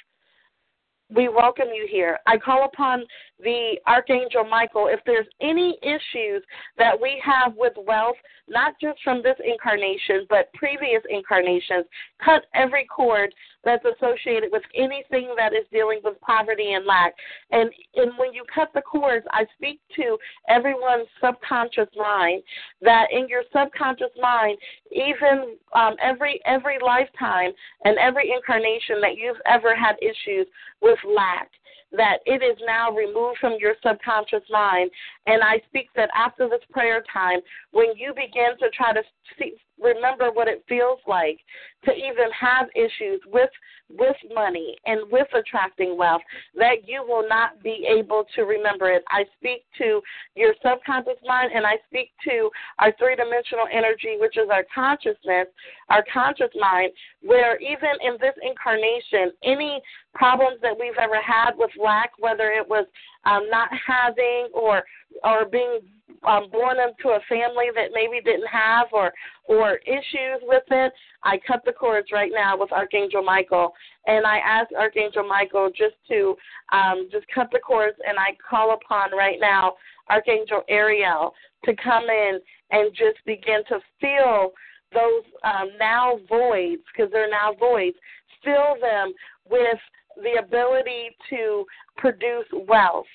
[1.13, 2.19] we welcome you here.
[2.27, 3.03] I call upon
[3.39, 6.43] the Archangel Michael if there's any issues
[6.77, 8.17] that we have with wealth,
[8.47, 11.85] not just from this incarnation, but previous incarnations,
[12.23, 17.13] cut every cord that's associated with anything that is dealing with poverty and lack.
[17.51, 20.17] And, and when you cut the cords, I speak to
[20.47, 22.43] everyone's subconscious mind
[22.81, 24.57] that in your subconscious mind,
[24.91, 27.51] even um, every every lifetime
[27.83, 30.47] and every incarnation that you've ever had issues
[30.81, 31.49] with lack,
[31.91, 34.91] that it is now removed from your subconscious mind.
[35.25, 37.39] And I speak that after this prayer time,
[37.71, 39.01] when you begin to try to
[39.37, 41.39] see, remember what it feels like
[41.85, 43.49] to even have issues with
[43.89, 46.21] with money and with attracting wealth
[46.55, 49.03] that you will not be able to remember it.
[49.09, 50.01] I speak to
[50.35, 55.47] your subconscious mind and I speak to our three dimensional energy, which is our consciousness,
[55.89, 56.91] our conscious mind,
[57.23, 59.81] where even in this incarnation, any
[60.13, 62.85] problems that we've ever had with lack, whether it was
[63.25, 64.83] um, not having or
[65.23, 65.79] or being
[66.27, 69.11] um, born into a family that maybe didn't have or
[69.45, 73.73] or issues with it, I cut the cords right now with Archangel Michael,
[74.05, 76.35] and I ask Archangel Michael just to
[76.71, 79.75] um, just cut the cords, and I call upon right now
[80.09, 81.33] Archangel Ariel
[81.65, 82.39] to come in
[82.71, 84.51] and just begin to fill
[84.93, 87.97] those um, now voids, because they're now voids,
[88.43, 89.13] fill them
[89.49, 89.79] with
[90.21, 91.65] the ability to
[91.97, 93.05] produce wealth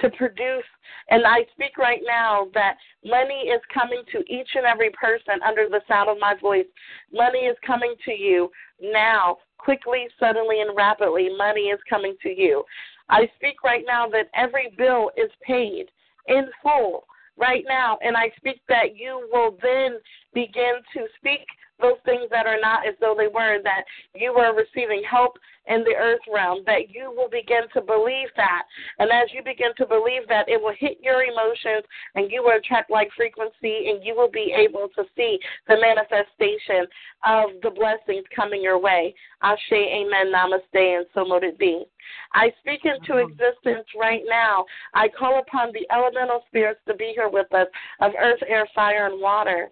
[0.00, 0.64] to produce.
[1.10, 5.68] And I speak right now that money is coming to each and every person under
[5.68, 6.66] the sound of my voice.
[7.12, 11.28] Money is coming to you now, quickly, suddenly, and rapidly.
[11.36, 12.64] Money is coming to you.
[13.08, 15.86] I speak right now that every bill is paid
[16.28, 17.04] in full
[17.38, 19.98] right now, and I speak that you will then
[20.34, 21.46] begin to speak
[21.80, 25.84] those things that are not as though they were, that you are receiving help in
[25.84, 28.62] the earth realm, that you will begin to believe that.
[28.98, 32.56] And as you begin to believe that, it will hit your emotions and you will
[32.56, 35.38] attract like frequency and you will be able to see
[35.68, 36.86] the manifestation
[37.24, 39.14] of the blessings coming your way.
[39.42, 41.84] Ashe, amen, namaste, and so mote it be.
[42.32, 44.64] I speak into existence right now.
[44.94, 47.68] I call upon the elemental spirits to be here with us
[48.00, 49.70] of earth, air, fire, and water.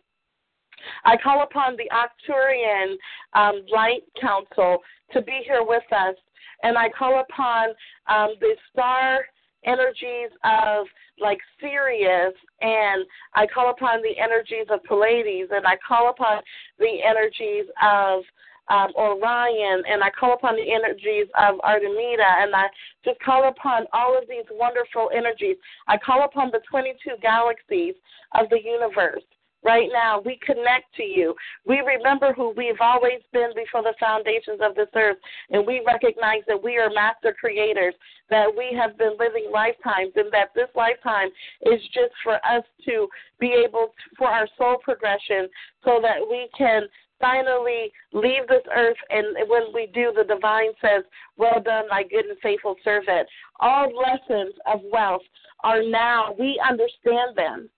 [1.05, 2.97] I call upon the Arcturian
[3.35, 4.79] um, Light Council
[5.13, 6.17] to be here with us,
[6.63, 7.69] and I call upon
[8.09, 9.21] um, the star
[9.65, 10.87] energies of
[11.19, 16.43] like Sirius, and I call upon the energies of Pleiades, and I call upon
[16.79, 18.23] the energies of
[18.69, 22.67] um, Orion, and I call upon the energies of Artemida, and I
[23.05, 25.57] just call upon all of these wonderful energies.
[25.87, 27.95] I call upon the 22 galaxies
[28.35, 29.23] of the universe
[29.67, 30.23] right now.
[30.25, 31.35] We connect to you.
[31.67, 35.19] We remember who we've always been before the foundations of this earth,
[35.51, 37.95] and we recognize that we are master creators,
[38.31, 41.29] that we have been living lifetimes, and that this lifetime
[41.63, 43.09] is just for us to
[43.41, 45.49] be able to, for our soul progression
[45.85, 46.83] so that we can
[47.21, 51.03] finally leave this earth, and when we do, the divine says,
[51.37, 53.27] Well done, my good and faithful servant.
[53.61, 55.23] All lessons of wealth
[55.65, 57.71] are now, we understand them.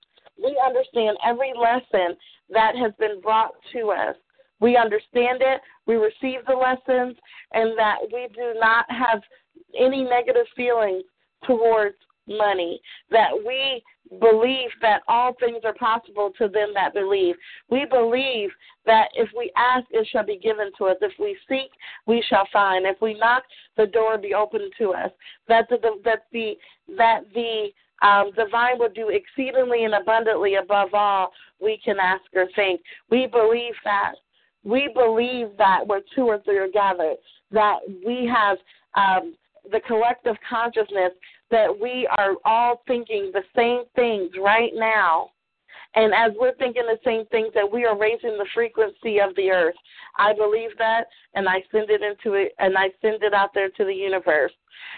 [0.42, 2.16] We understand every lesson
[2.50, 4.16] that has been brought to us.
[4.60, 7.16] We understand it, we receive the lessons,
[7.52, 9.22] and that we do not have
[9.78, 11.04] any negative feelings
[11.46, 11.94] towards
[12.26, 12.80] money,
[13.10, 13.82] that we
[14.20, 17.34] believe that all things are possible to them that believe.
[17.70, 18.50] We believe
[18.86, 20.96] that if we ask, it shall be given to us.
[21.00, 21.70] If we seek,
[22.06, 22.86] we shall find.
[22.86, 23.44] If we knock,
[23.76, 25.10] the door be open to us.
[25.46, 26.56] That the that the
[26.96, 27.68] that the
[28.02, 32.80] um, divine will do exceedingly and abundantly above all we can ask or think.
[33.10, 34.14] We believe that.
[34.64, 37.16] We believe that where two or three are gathered,
[37.52, 38.58] that we have
[38.94, 39.34] um,
[39.70, 41.12] the collective consciousness
[41.50, 45.30] that we are all thinking the same things right now.
[45.94, 49.50] And as we're thinking the same things, that we are raising the frequency of the
[49.50, 49.74] earth.
[50.18, 53.70] I believe that, and I send it into it, and I send it out there
[53.70, 54.52] to the universe.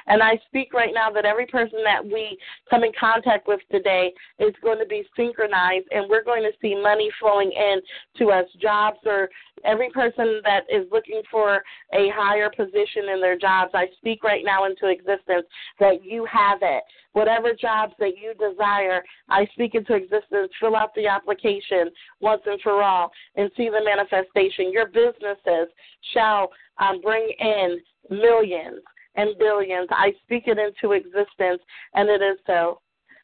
[0.06, 4.12] And I speak right now that every person that we come in contact with today
[4.38, 7.80] is going to be synchronized, and we're going to see money flowing in
[8.18, 9.28] to us, jobs, or
[9.64, 11.62] every person that is looking for
[11.92, 13.72] a higher position in their jobs.
[13.74, 15.46] I speak right now into existence
[15.78, 16.82] that you have it.
[17.12, 20.50] Whatever jobs that you desire, I speak into existence.
[20.60, 24.72] Fill out the application once and for all and see the manifestation.
[24.72, 25.68] Your businesses
[26.14, 28.80] shall um, bring in millions
[29.16, 29.88] and billions.
[29.90, 31.62] I speak it into existence,
[31.94, 32.80] and it is so.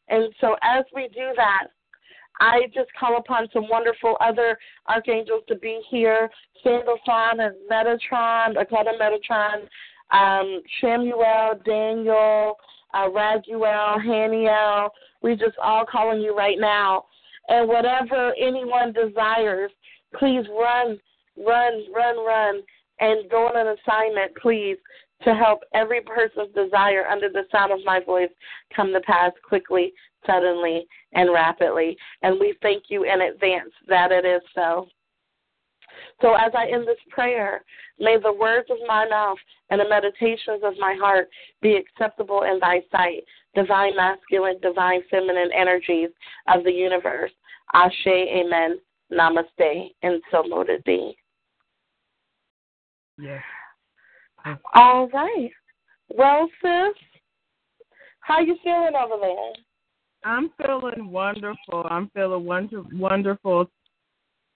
[0.09, 1.67] And so, as we do that,
[2.39, 4.57] I just call upon some wonderful other
[4.87, 6.29] archangels to be here
[6.63, 9.67] Sandalphon and Metatron, Akata Metatron,
[10.11, 10.61] um,
[11.65, 12.55] Daniel,
[12.93, 14.89] uh, Raguel, Haniel.
[15.21, 17.05] We just all calling you right now.
[17.49, 19.71] And whatever anyone desires,
[20.17, 20.99] please run,
[21.37, 22.61] run, run, run,
[22.99, 24.77] and go on an assignment, please
[25.23, 28.29] to help every person's desire under the sound of my voice
[28.75, 29.93] come to pass quickly,
[30.25, 31.97] suddenly, and rapidly.
[32.21, 34.87] And we thank you in advance that it is so.
[36.21, 37.63] So as I end this prayer,
[37.99, 39.37] may the words of my mouth
[39.69, 41.29] and the meditations of my heart
[41.61, 43.23] be acceptable in thy sight,
[43.55, 46.09] divine masculine, divine feminine energies
[46.53, 47.31] of the universe.
[47.73, 48.79] Ashe, amen,
[49.11, 51.15] namaste, and so mote it be.
[53.19, 53.41] Yes.
[54.73, 55.49] All right.
[56.09, 56.95] Well, sis,
[58.21, 59.53] how you feeling over there?
[60.23, 61.85] I'm feeling wonderful.
[61.89, 63.69] I'm feeling wonder, wonderful.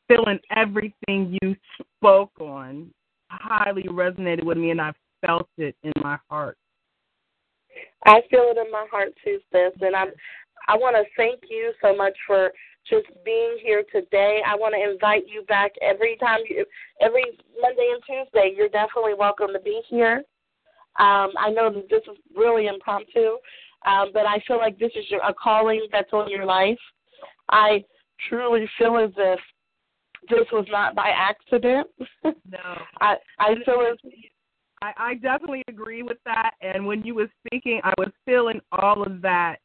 [0.08, 1.56] Feeling everything you
[1.98, 2.92] spoke on
[3.32, 4.92] highly resonated with me, and I
[5.26, 6.58] felt it in my heart.
[8.06, 10.10] I feel it in my heart too, sis, and I'm.
[10.68, 12.52] I want to thank you so much for
[12.90, 14.42] just being here today.
[14.46, 16.66] I want to invite you back every time you,
[17.02, 17.24] every
[17.62, 18.54] Monday and Tuesday.
[18.56, 20.24] You're definitely welcome to be here.
[21.00, 23.38] Um, I know that this is really impromptu,
[23.86, 26.80] um, but I feel like this is your, a calling that's on your life.
[27.50, 27.84] I
[28.28, 29.40] truly feel as if
[30.30, 31.88] this was not by accident.
[32.24, 32.32] No,
[33.02, 33.98] I I feel as
[34.82, 36.52] I, I definitely agree with that.
[36.62, 39.58] And when you were speaking, I was feeling all of that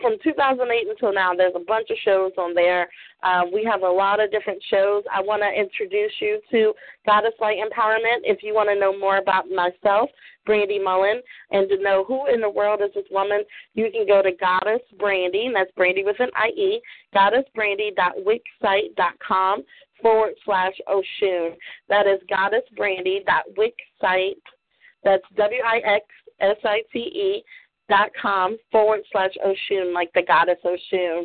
[0.00, 2.88] from 2008 until now, there's a bunch of shows on there.
[3.22, 5.02] Uh, we have a lot of different shows.
[5.12, 6.72] I want to introduce you to
[7.06, 8.20] Goddess Light Empowerment.
[8.24, 10.08] If you want to know more about myself,
[10.46, 13.42] Brandie Mullen, and to know who in the world is this woman,
[13.74, 16.80] you can go to Goddess Brandie, and that's Brandie with an IE,
[17.14, 19.64] goddessbrandie.wixsite.com
[20.00, 21.50] forward slash Oshun.
[21.88, 24.36] That is goddessbrandie.wixsite.
[25.04, 26.04] That's W I X
[26.40, 27.42] S I T E
[27.90, 31.24] dot com forward slash Oshun, like the goddess Oshun.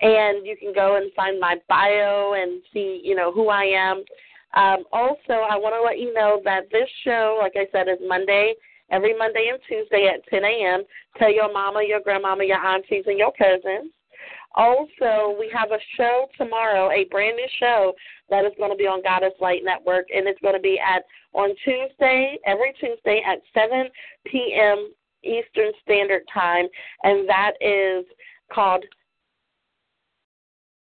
[0.00, 4.04] And you can go and find my bio and see, you know, who I am.
[4.54, 7.98] Um, also, I want to let you know that this show, like I said, is
[8.06, 8.54] Monday,
[8.90, 10.82] every Monday and Tuesday at 10 a.m.
[11.18, 13.92] Tell your mama, your grandmama, your aunties, and your cousins.
[14.54, 17.92] Also, we have a show tomorrow, a brand new show
[18.30, 21.04] that is going to be on Goddess Light Network, and it's going to be at
[21.34, 23.88] on Tuesday, every Tuesday at 7
[24.24, 24.90] p.m.
[25.26, 26.66] Eastern Standard Time,
[27.02, 28.04] and that is
[28.52, 28.84] called.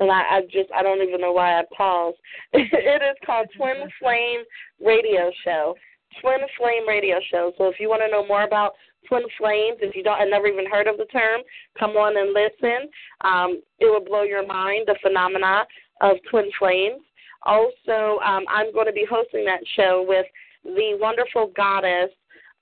[0.00, 2.18] And I, I just I don't even know why I paused.
[2.52, 4.40] it is called Twin Flame
[4.84, 5.74] Radio Show.
[6.22, 7.52] Twin Flame Radio Show.
[7.58, 8.74] So if you want to know more about
[9.06, 9.78] twin flames.
[9.80, 11.40] If you don't, I've never even heard of the term,
[11.78, 12.88] come on and listen.
[13.22, 15.64] Um, it will blow your mind the phenomena
[16.00, 17.00] of twin flames.
[17.44, 20.26] Also, um, I'm going to be hosting that show with
[20.64, 22.10] the wonderful goddess,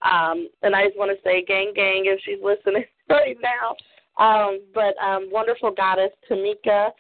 [0.03, 3.77] um, and I just want to say, gang, gang, if she's listening right now.
[4.19, 6.91] Um, but um, wonderful goddess Tamika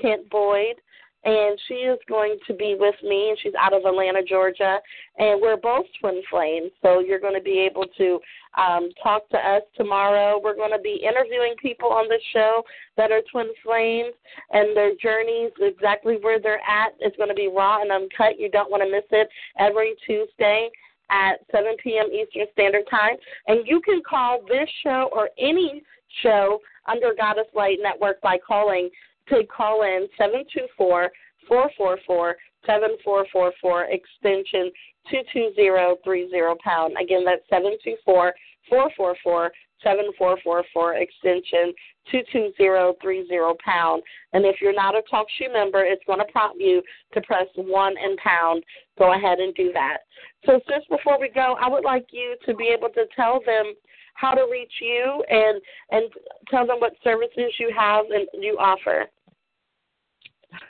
[0.00, 0.76] Kent Boyd
[1.24, 4.78] and she is going to be with me, and she's out of Atlanta, Georgia,
[5.18, 6.70] and we're both twin flames.
[6.80, 8.20] So you're going to be able to
[8.56, 10.40] um, talk to us tomorrow.
[10.42, 12.62] We're going to be interviewing people on this show
[12.96, 14.14] that are twin flames
[14.52, 16.92] and their journeys, exactly where they're at.
[17.00, 18.40] It's going to be raw and uncut.
[18.40, 19.28] You don't want to miss it
[19.58, 20.70] every Tuesday
[21.10, 22.06] at 7 p.m.
[22.12, 23.16] Eastern Standard Time.
[23.46, 25.82] And you can call this show or any
[26.22, 28.90] show under Goddess Light Network by calling
[29.28, 31.10] to call in 724
[31.48, 32.36] 444
[32.66, 34.70] 7444 extension
[35.10, 36.94] 22030 pound.
[37.00, 38.34] Again, that's 724
[38.70, 39.52] 444
[39.82, 41.72] 7444 extension
[42.10, 44.02] 22030 pound.
[44.32, 46.82] And if you're not a TalkShoe member, it's going to prompt you
[47.14, 48.62] to press 1 and pound.
[48.98, 49.98] Go ahead and do that.
[50.46, 53.74] So, just before we go, I would like you to be able to tell them
[54.14, 55.60] how to reach you and
[55.90, 56.10] and
[56.50, 59.06] tell them what services you have and you offer.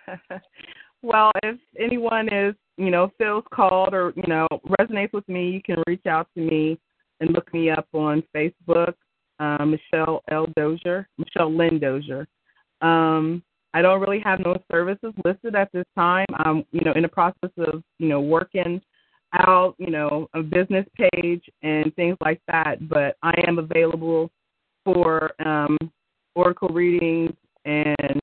[1.03, 4.47] well, if anyone is, you know, feels called or, you know,
[4.81, 6.79] resonates with me, you can reach out to me
[7.21, 8.95] and look me up on Facebook,
[9.39, 10.47] uh, Michelle L.
[10.57, 12.27] Dozier, Michelle Lynn Dozier.
[12.81, 13.43] Um,
[13.73, 16.27] I don't really have no services listed at this time.
[16.35, 18.81] I'm, you know, in the process of, you know, working
[19.33, 22.89] out, you know, a business page and things like that.
[22.89, 24.31] But I am available
[24.85, 25.79] for um,
[26.35, 27.33] oracle readings
[27.65, 28.21] and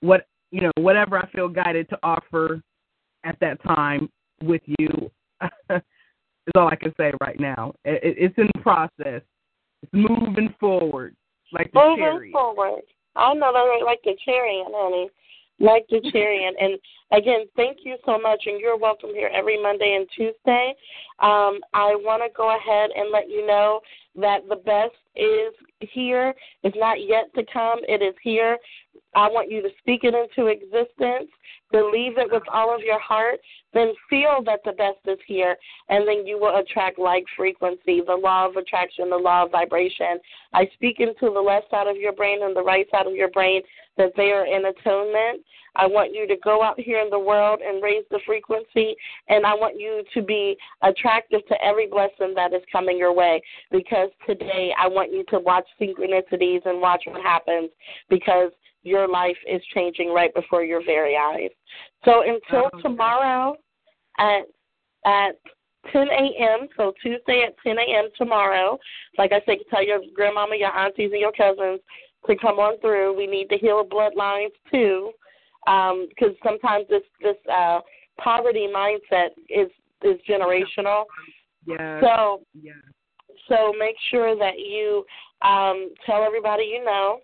[0.00, 2.62] what you know, whatever I feel guided to offer
[3.24, 4.08] at that time
[4.40, 5.10] with you
[6.46, 7.74] is all I can say right now.
[7.84, 9.22] It, it's in the process.
[9.82, 11.14] It's moving forward,
[11.52, 12.32] like the moving chariot.
[12.32, 12.82] forward.
[13.16, 15.10] I know that like the chariot, honey.
[15.60, 16.54] Like the chariot.
[16.58, 16.78] and
[17.16, 20.74] again, thank you so much, and you're welcome here every Monday and Tuesday.
[21.20, 23.80] Um, I want to go ahead and let you know
[24.16, 26.34] that the best is here.
[26.62, 27.80] It's not yet to come.
[27.88, 28.58] It is here.
[29.14, 31.30] I want you to speak it into existence,
[31.70, 33.38] believe it with all of your heart,
[33.72, 35.56] then feel that the best is here,
[35.88, 40.18] and then you will attract like frequency, the law of attraction, the law of vibration.
[40.52, 43.30] I speak into the left side of your brain and the right side of your
[43.30, 43.62] brain
[43.96, 45.44] that they are in atonement.
[45.76, 48.94] I want you to go out here in the world and raise the frequency,
[49.28, 53.40] and I want you to be attractive to every blessing that is coming your way.
[53.70, 57.70] Because today I want you to watch synchronicities and watch what happens
[58.08, 58.50] because
[58.82, 61.50] your life is changing right before your very eyes.
[62.04, 63.56] So until oh, tomorrow
[64.18, 64.42] at
[65.06, 65.36] at
[65.92, 66.68] 10 a.m.
[66.76, 68.08] So Tuesday at 10 a.m.
[68.16, 68.78] tomorrow.
[69.18, 71.80] Like I said, tell your grandmama, your aunties, and your cousins
[72.26, 73.16] to come on through.
[73.16, 75.10] We need to heal bloodlines too,
[75.64, 77.80] because um, sometimes this this uh,
[78.18, 79.70] poverty mindset is
[80.02, 81.04] is generational.
[81.66, 82.00] Yeah.
[82.00, 82.72] So yeah.
[83.48, 85.06] So make sure that you
[85.42, 87.20] um, tell everybody you know.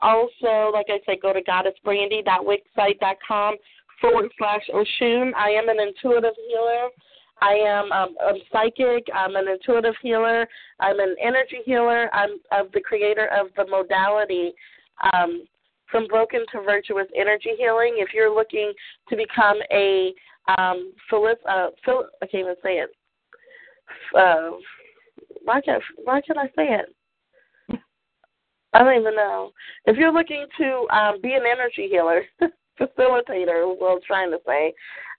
[0.00, 3.56] Also, like I said, go to goddessbrandie.wixsite.com
[4.00, 5.32] forward slash Oshun.
[5.34, 6.88] I am an intuitive healer.
[7.40, 9.06] I am um, a psychic.
[9.14, 10.48] I'm an intuitive healer.
[10.80, 12.12] I'm an energy healer.
[12.12, 14.52] I'm of the creator of the modality
[15.12, 15.44] um,
[15.92, 17.96] from broken to virtuous energy healing.
[17.98, 18.72] If you're looking
[19.08, 20.12] to become a
[20.58, 22.90] um, Philip, uh, Phil, I can't even say it.
[24.16, 24.56] Uh,
[25.44, 26.94] why can't why can't I say it?
[28.72, 29.52] I don't even know.
[29.84, 32.22] If you're looking to um, be an energy healer,
[32.80, 34.74] facilitator, what I was trying to say,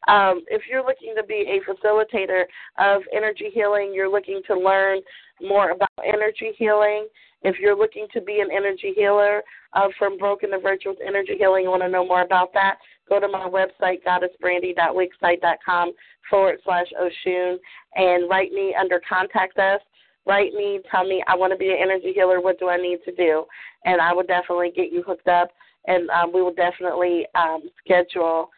[0.07, 2.43] um, if you're looking to be a facilitator
[2.77, 4.99] of energy healing, you're looking to learn
[5.41, 7.07] more about energy healing.
[7.43, 9.41] If you're looking to be an energy healer
[9.73, 12.77] uh, from Broken to Virtuous Energy Healing, you want to know more about that,
[13.09, 15.91] go to my website, goddessbrandie.wixsite.com
[16.29, 17.57] forward slash Oshun,
[17.95, 19.81] and write me under Contact Us
[20.25, 22.41] write me, tell me I want to be an energy healer.
[22.41, 23.45] What do I need to do?
[23.85, 25.49] And I will definitely get you hooked up,
[25.87, 28.49] and um, we will definitely um, schedule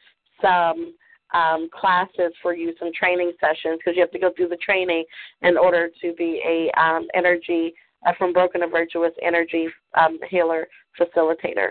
[0.42, 0.94] some
[1.34, 5.04] um, classes for you, some training sessions, because you have to go through the training
[5.42, 7.74] in order to be a um, energy
[8.06, 9.68] uh, from broken to virtuous energy
[10.00, 10.68] um, healer
[11.00, 11.70] facilitator.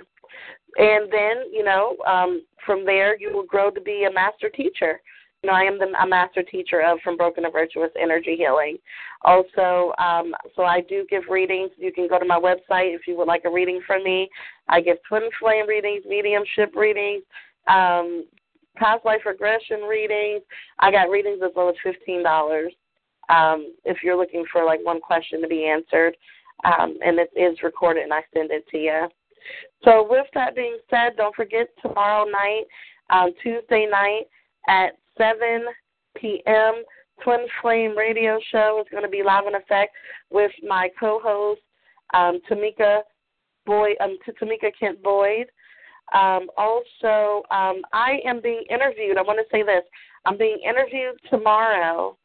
[0.77, 5.01] And then, you know, um, from there you will grow to be a master teacher
[5.45, 8.79] you know, I am the a master teacher of From Broken to Virtuous Energy Healing.
[9.27, 11.71] Also, um, so I do give readings.
[11.77, 14.31] You can go to my website if you would like a reading from me.
[14.69, 17.25] I give twin flame readings, mediumship readings,
[17.69, 18.25] um,
[18.77, 20.41] past life regression readings.
[20.79, 22.73] I got readings as low as fifteen dollars.
[23.29, 26.17] Um, if you're looking for like one question to be answered,
[26.65, 29.09] um, and it is recorded and I send it to you.
[29.85, 32.65] So with that being said, don't forget tomorrow night,
[33.11, 34.25] um, Tuesday night
[34.69, 35.65] at 7
[36.17, 36.83] p.m.
[37.23, 39.95] Twin Flame Radio Show is going to be live in effect
[40.31, 41.61] with my co-host
[42.13, 43.01] um, Tamika
[43.69, 45.47] um, Tamika Kent Boyd.
[46.15, 49.17] Um, also, um, I am being interviewed.
[49.17, 49.83] I want to say this:
[50.27, 52.17] I'm being interviewed tomorrow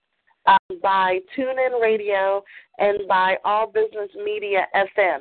[0.47, 2.43] um, by TuneIn Radio
[2.77, 5.19] and by All Business Media FM,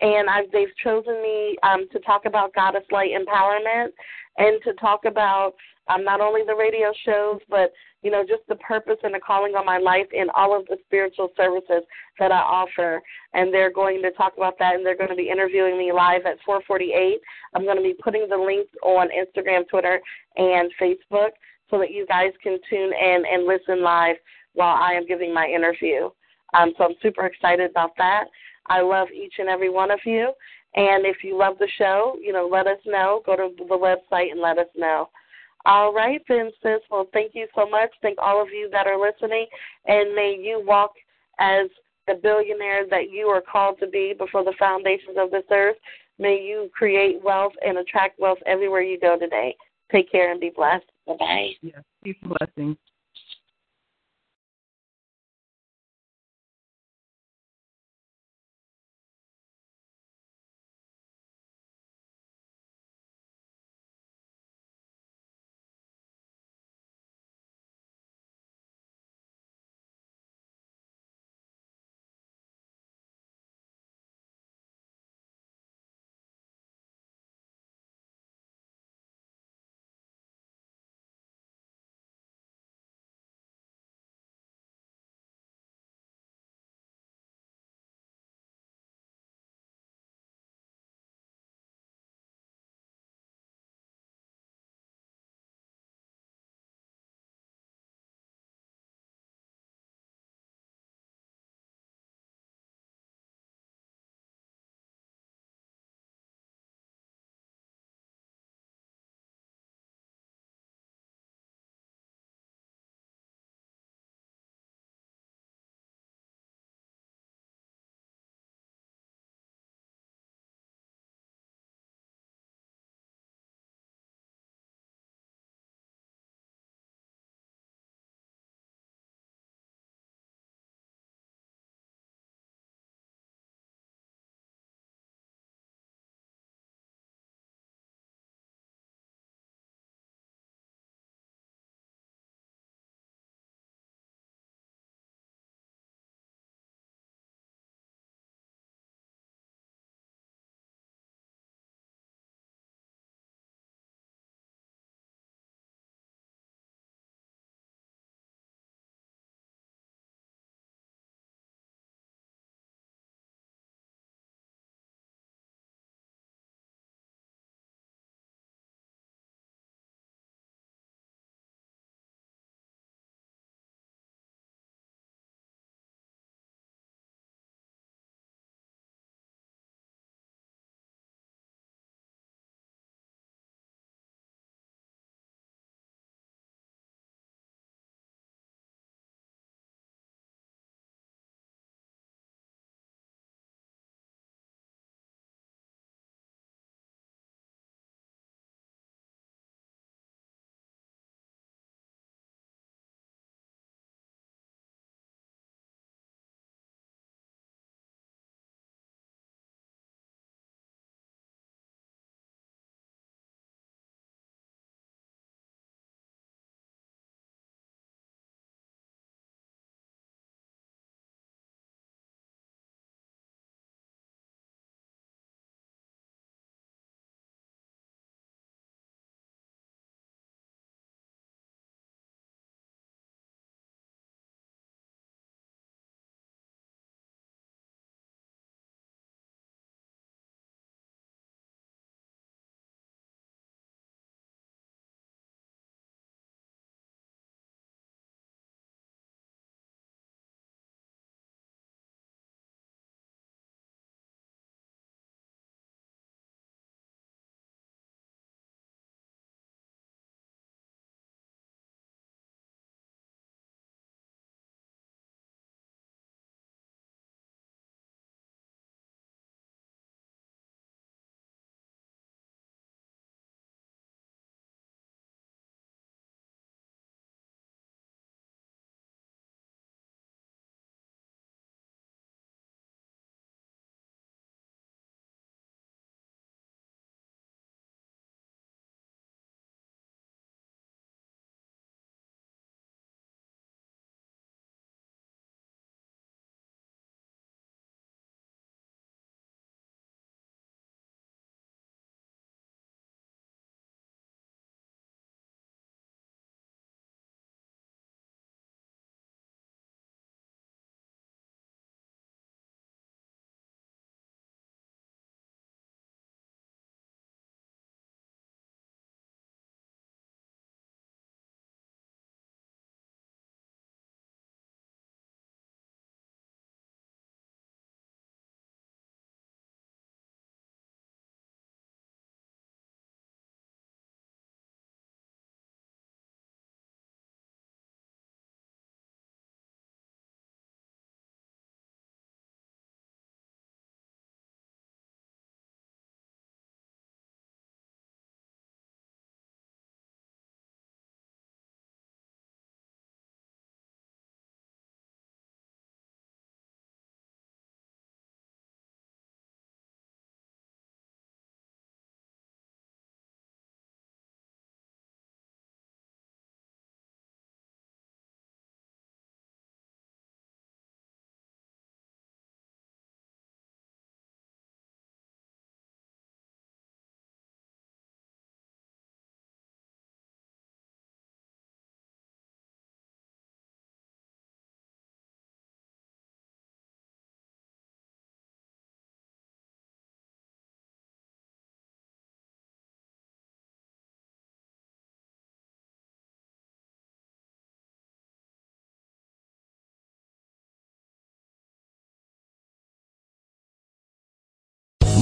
[0.00, 3.88] and I've, they've chosen me um, to talk about Goddess Light Empowerment
[4.38, 5.54] and to talk about
[5.88, 7.72] um, not only the radio shows, but
[8.02, 10.76] you know, just the purpose and the calling on my life in all of the
[10.86, 11.82] spiritual services
[12.18, 13.00] that I offer.
[13.32, 16.26] And they're going to talk about that, and they're going to be interviewing me live
[16.26, 17.14] at 4:48.
[17.54, 20.00] I'm going to be putting the links on Instagram, Twitter,
[20.36, 21.30] and Facebook
[21.70, 24.16] so that you guys can tune in and listen live
[24.52, 26.10] while I am giving my interview.
[26.52, 28.24] Um, so I'm super excited about that.
[28.66, 30.32] I love each and every one of you.
[30.76, 33.22] And if you love the show, you know, let us know.
[33.24, 35.08] Go to the website and let us know.
[35.66, 36.80] All right, then, sis.
[36.90, 37.90] Well, thank you so much.
[38.02, 39.46] Thank all of you that are listening,
[39.86, 40.92] and may you walk
[41.38, 41.68] as
[42.06, 45.76] the billionaire that you are called to be before the foundations of this earth.
[46.18, 49.56] May you create wealth and attract wealth everywhere you go today.
[49.90, 50.84] Take care and be blessed.
[51.06, 51.50] Bye bye.
[51.62, 52.76] Yeah, peace and blessings.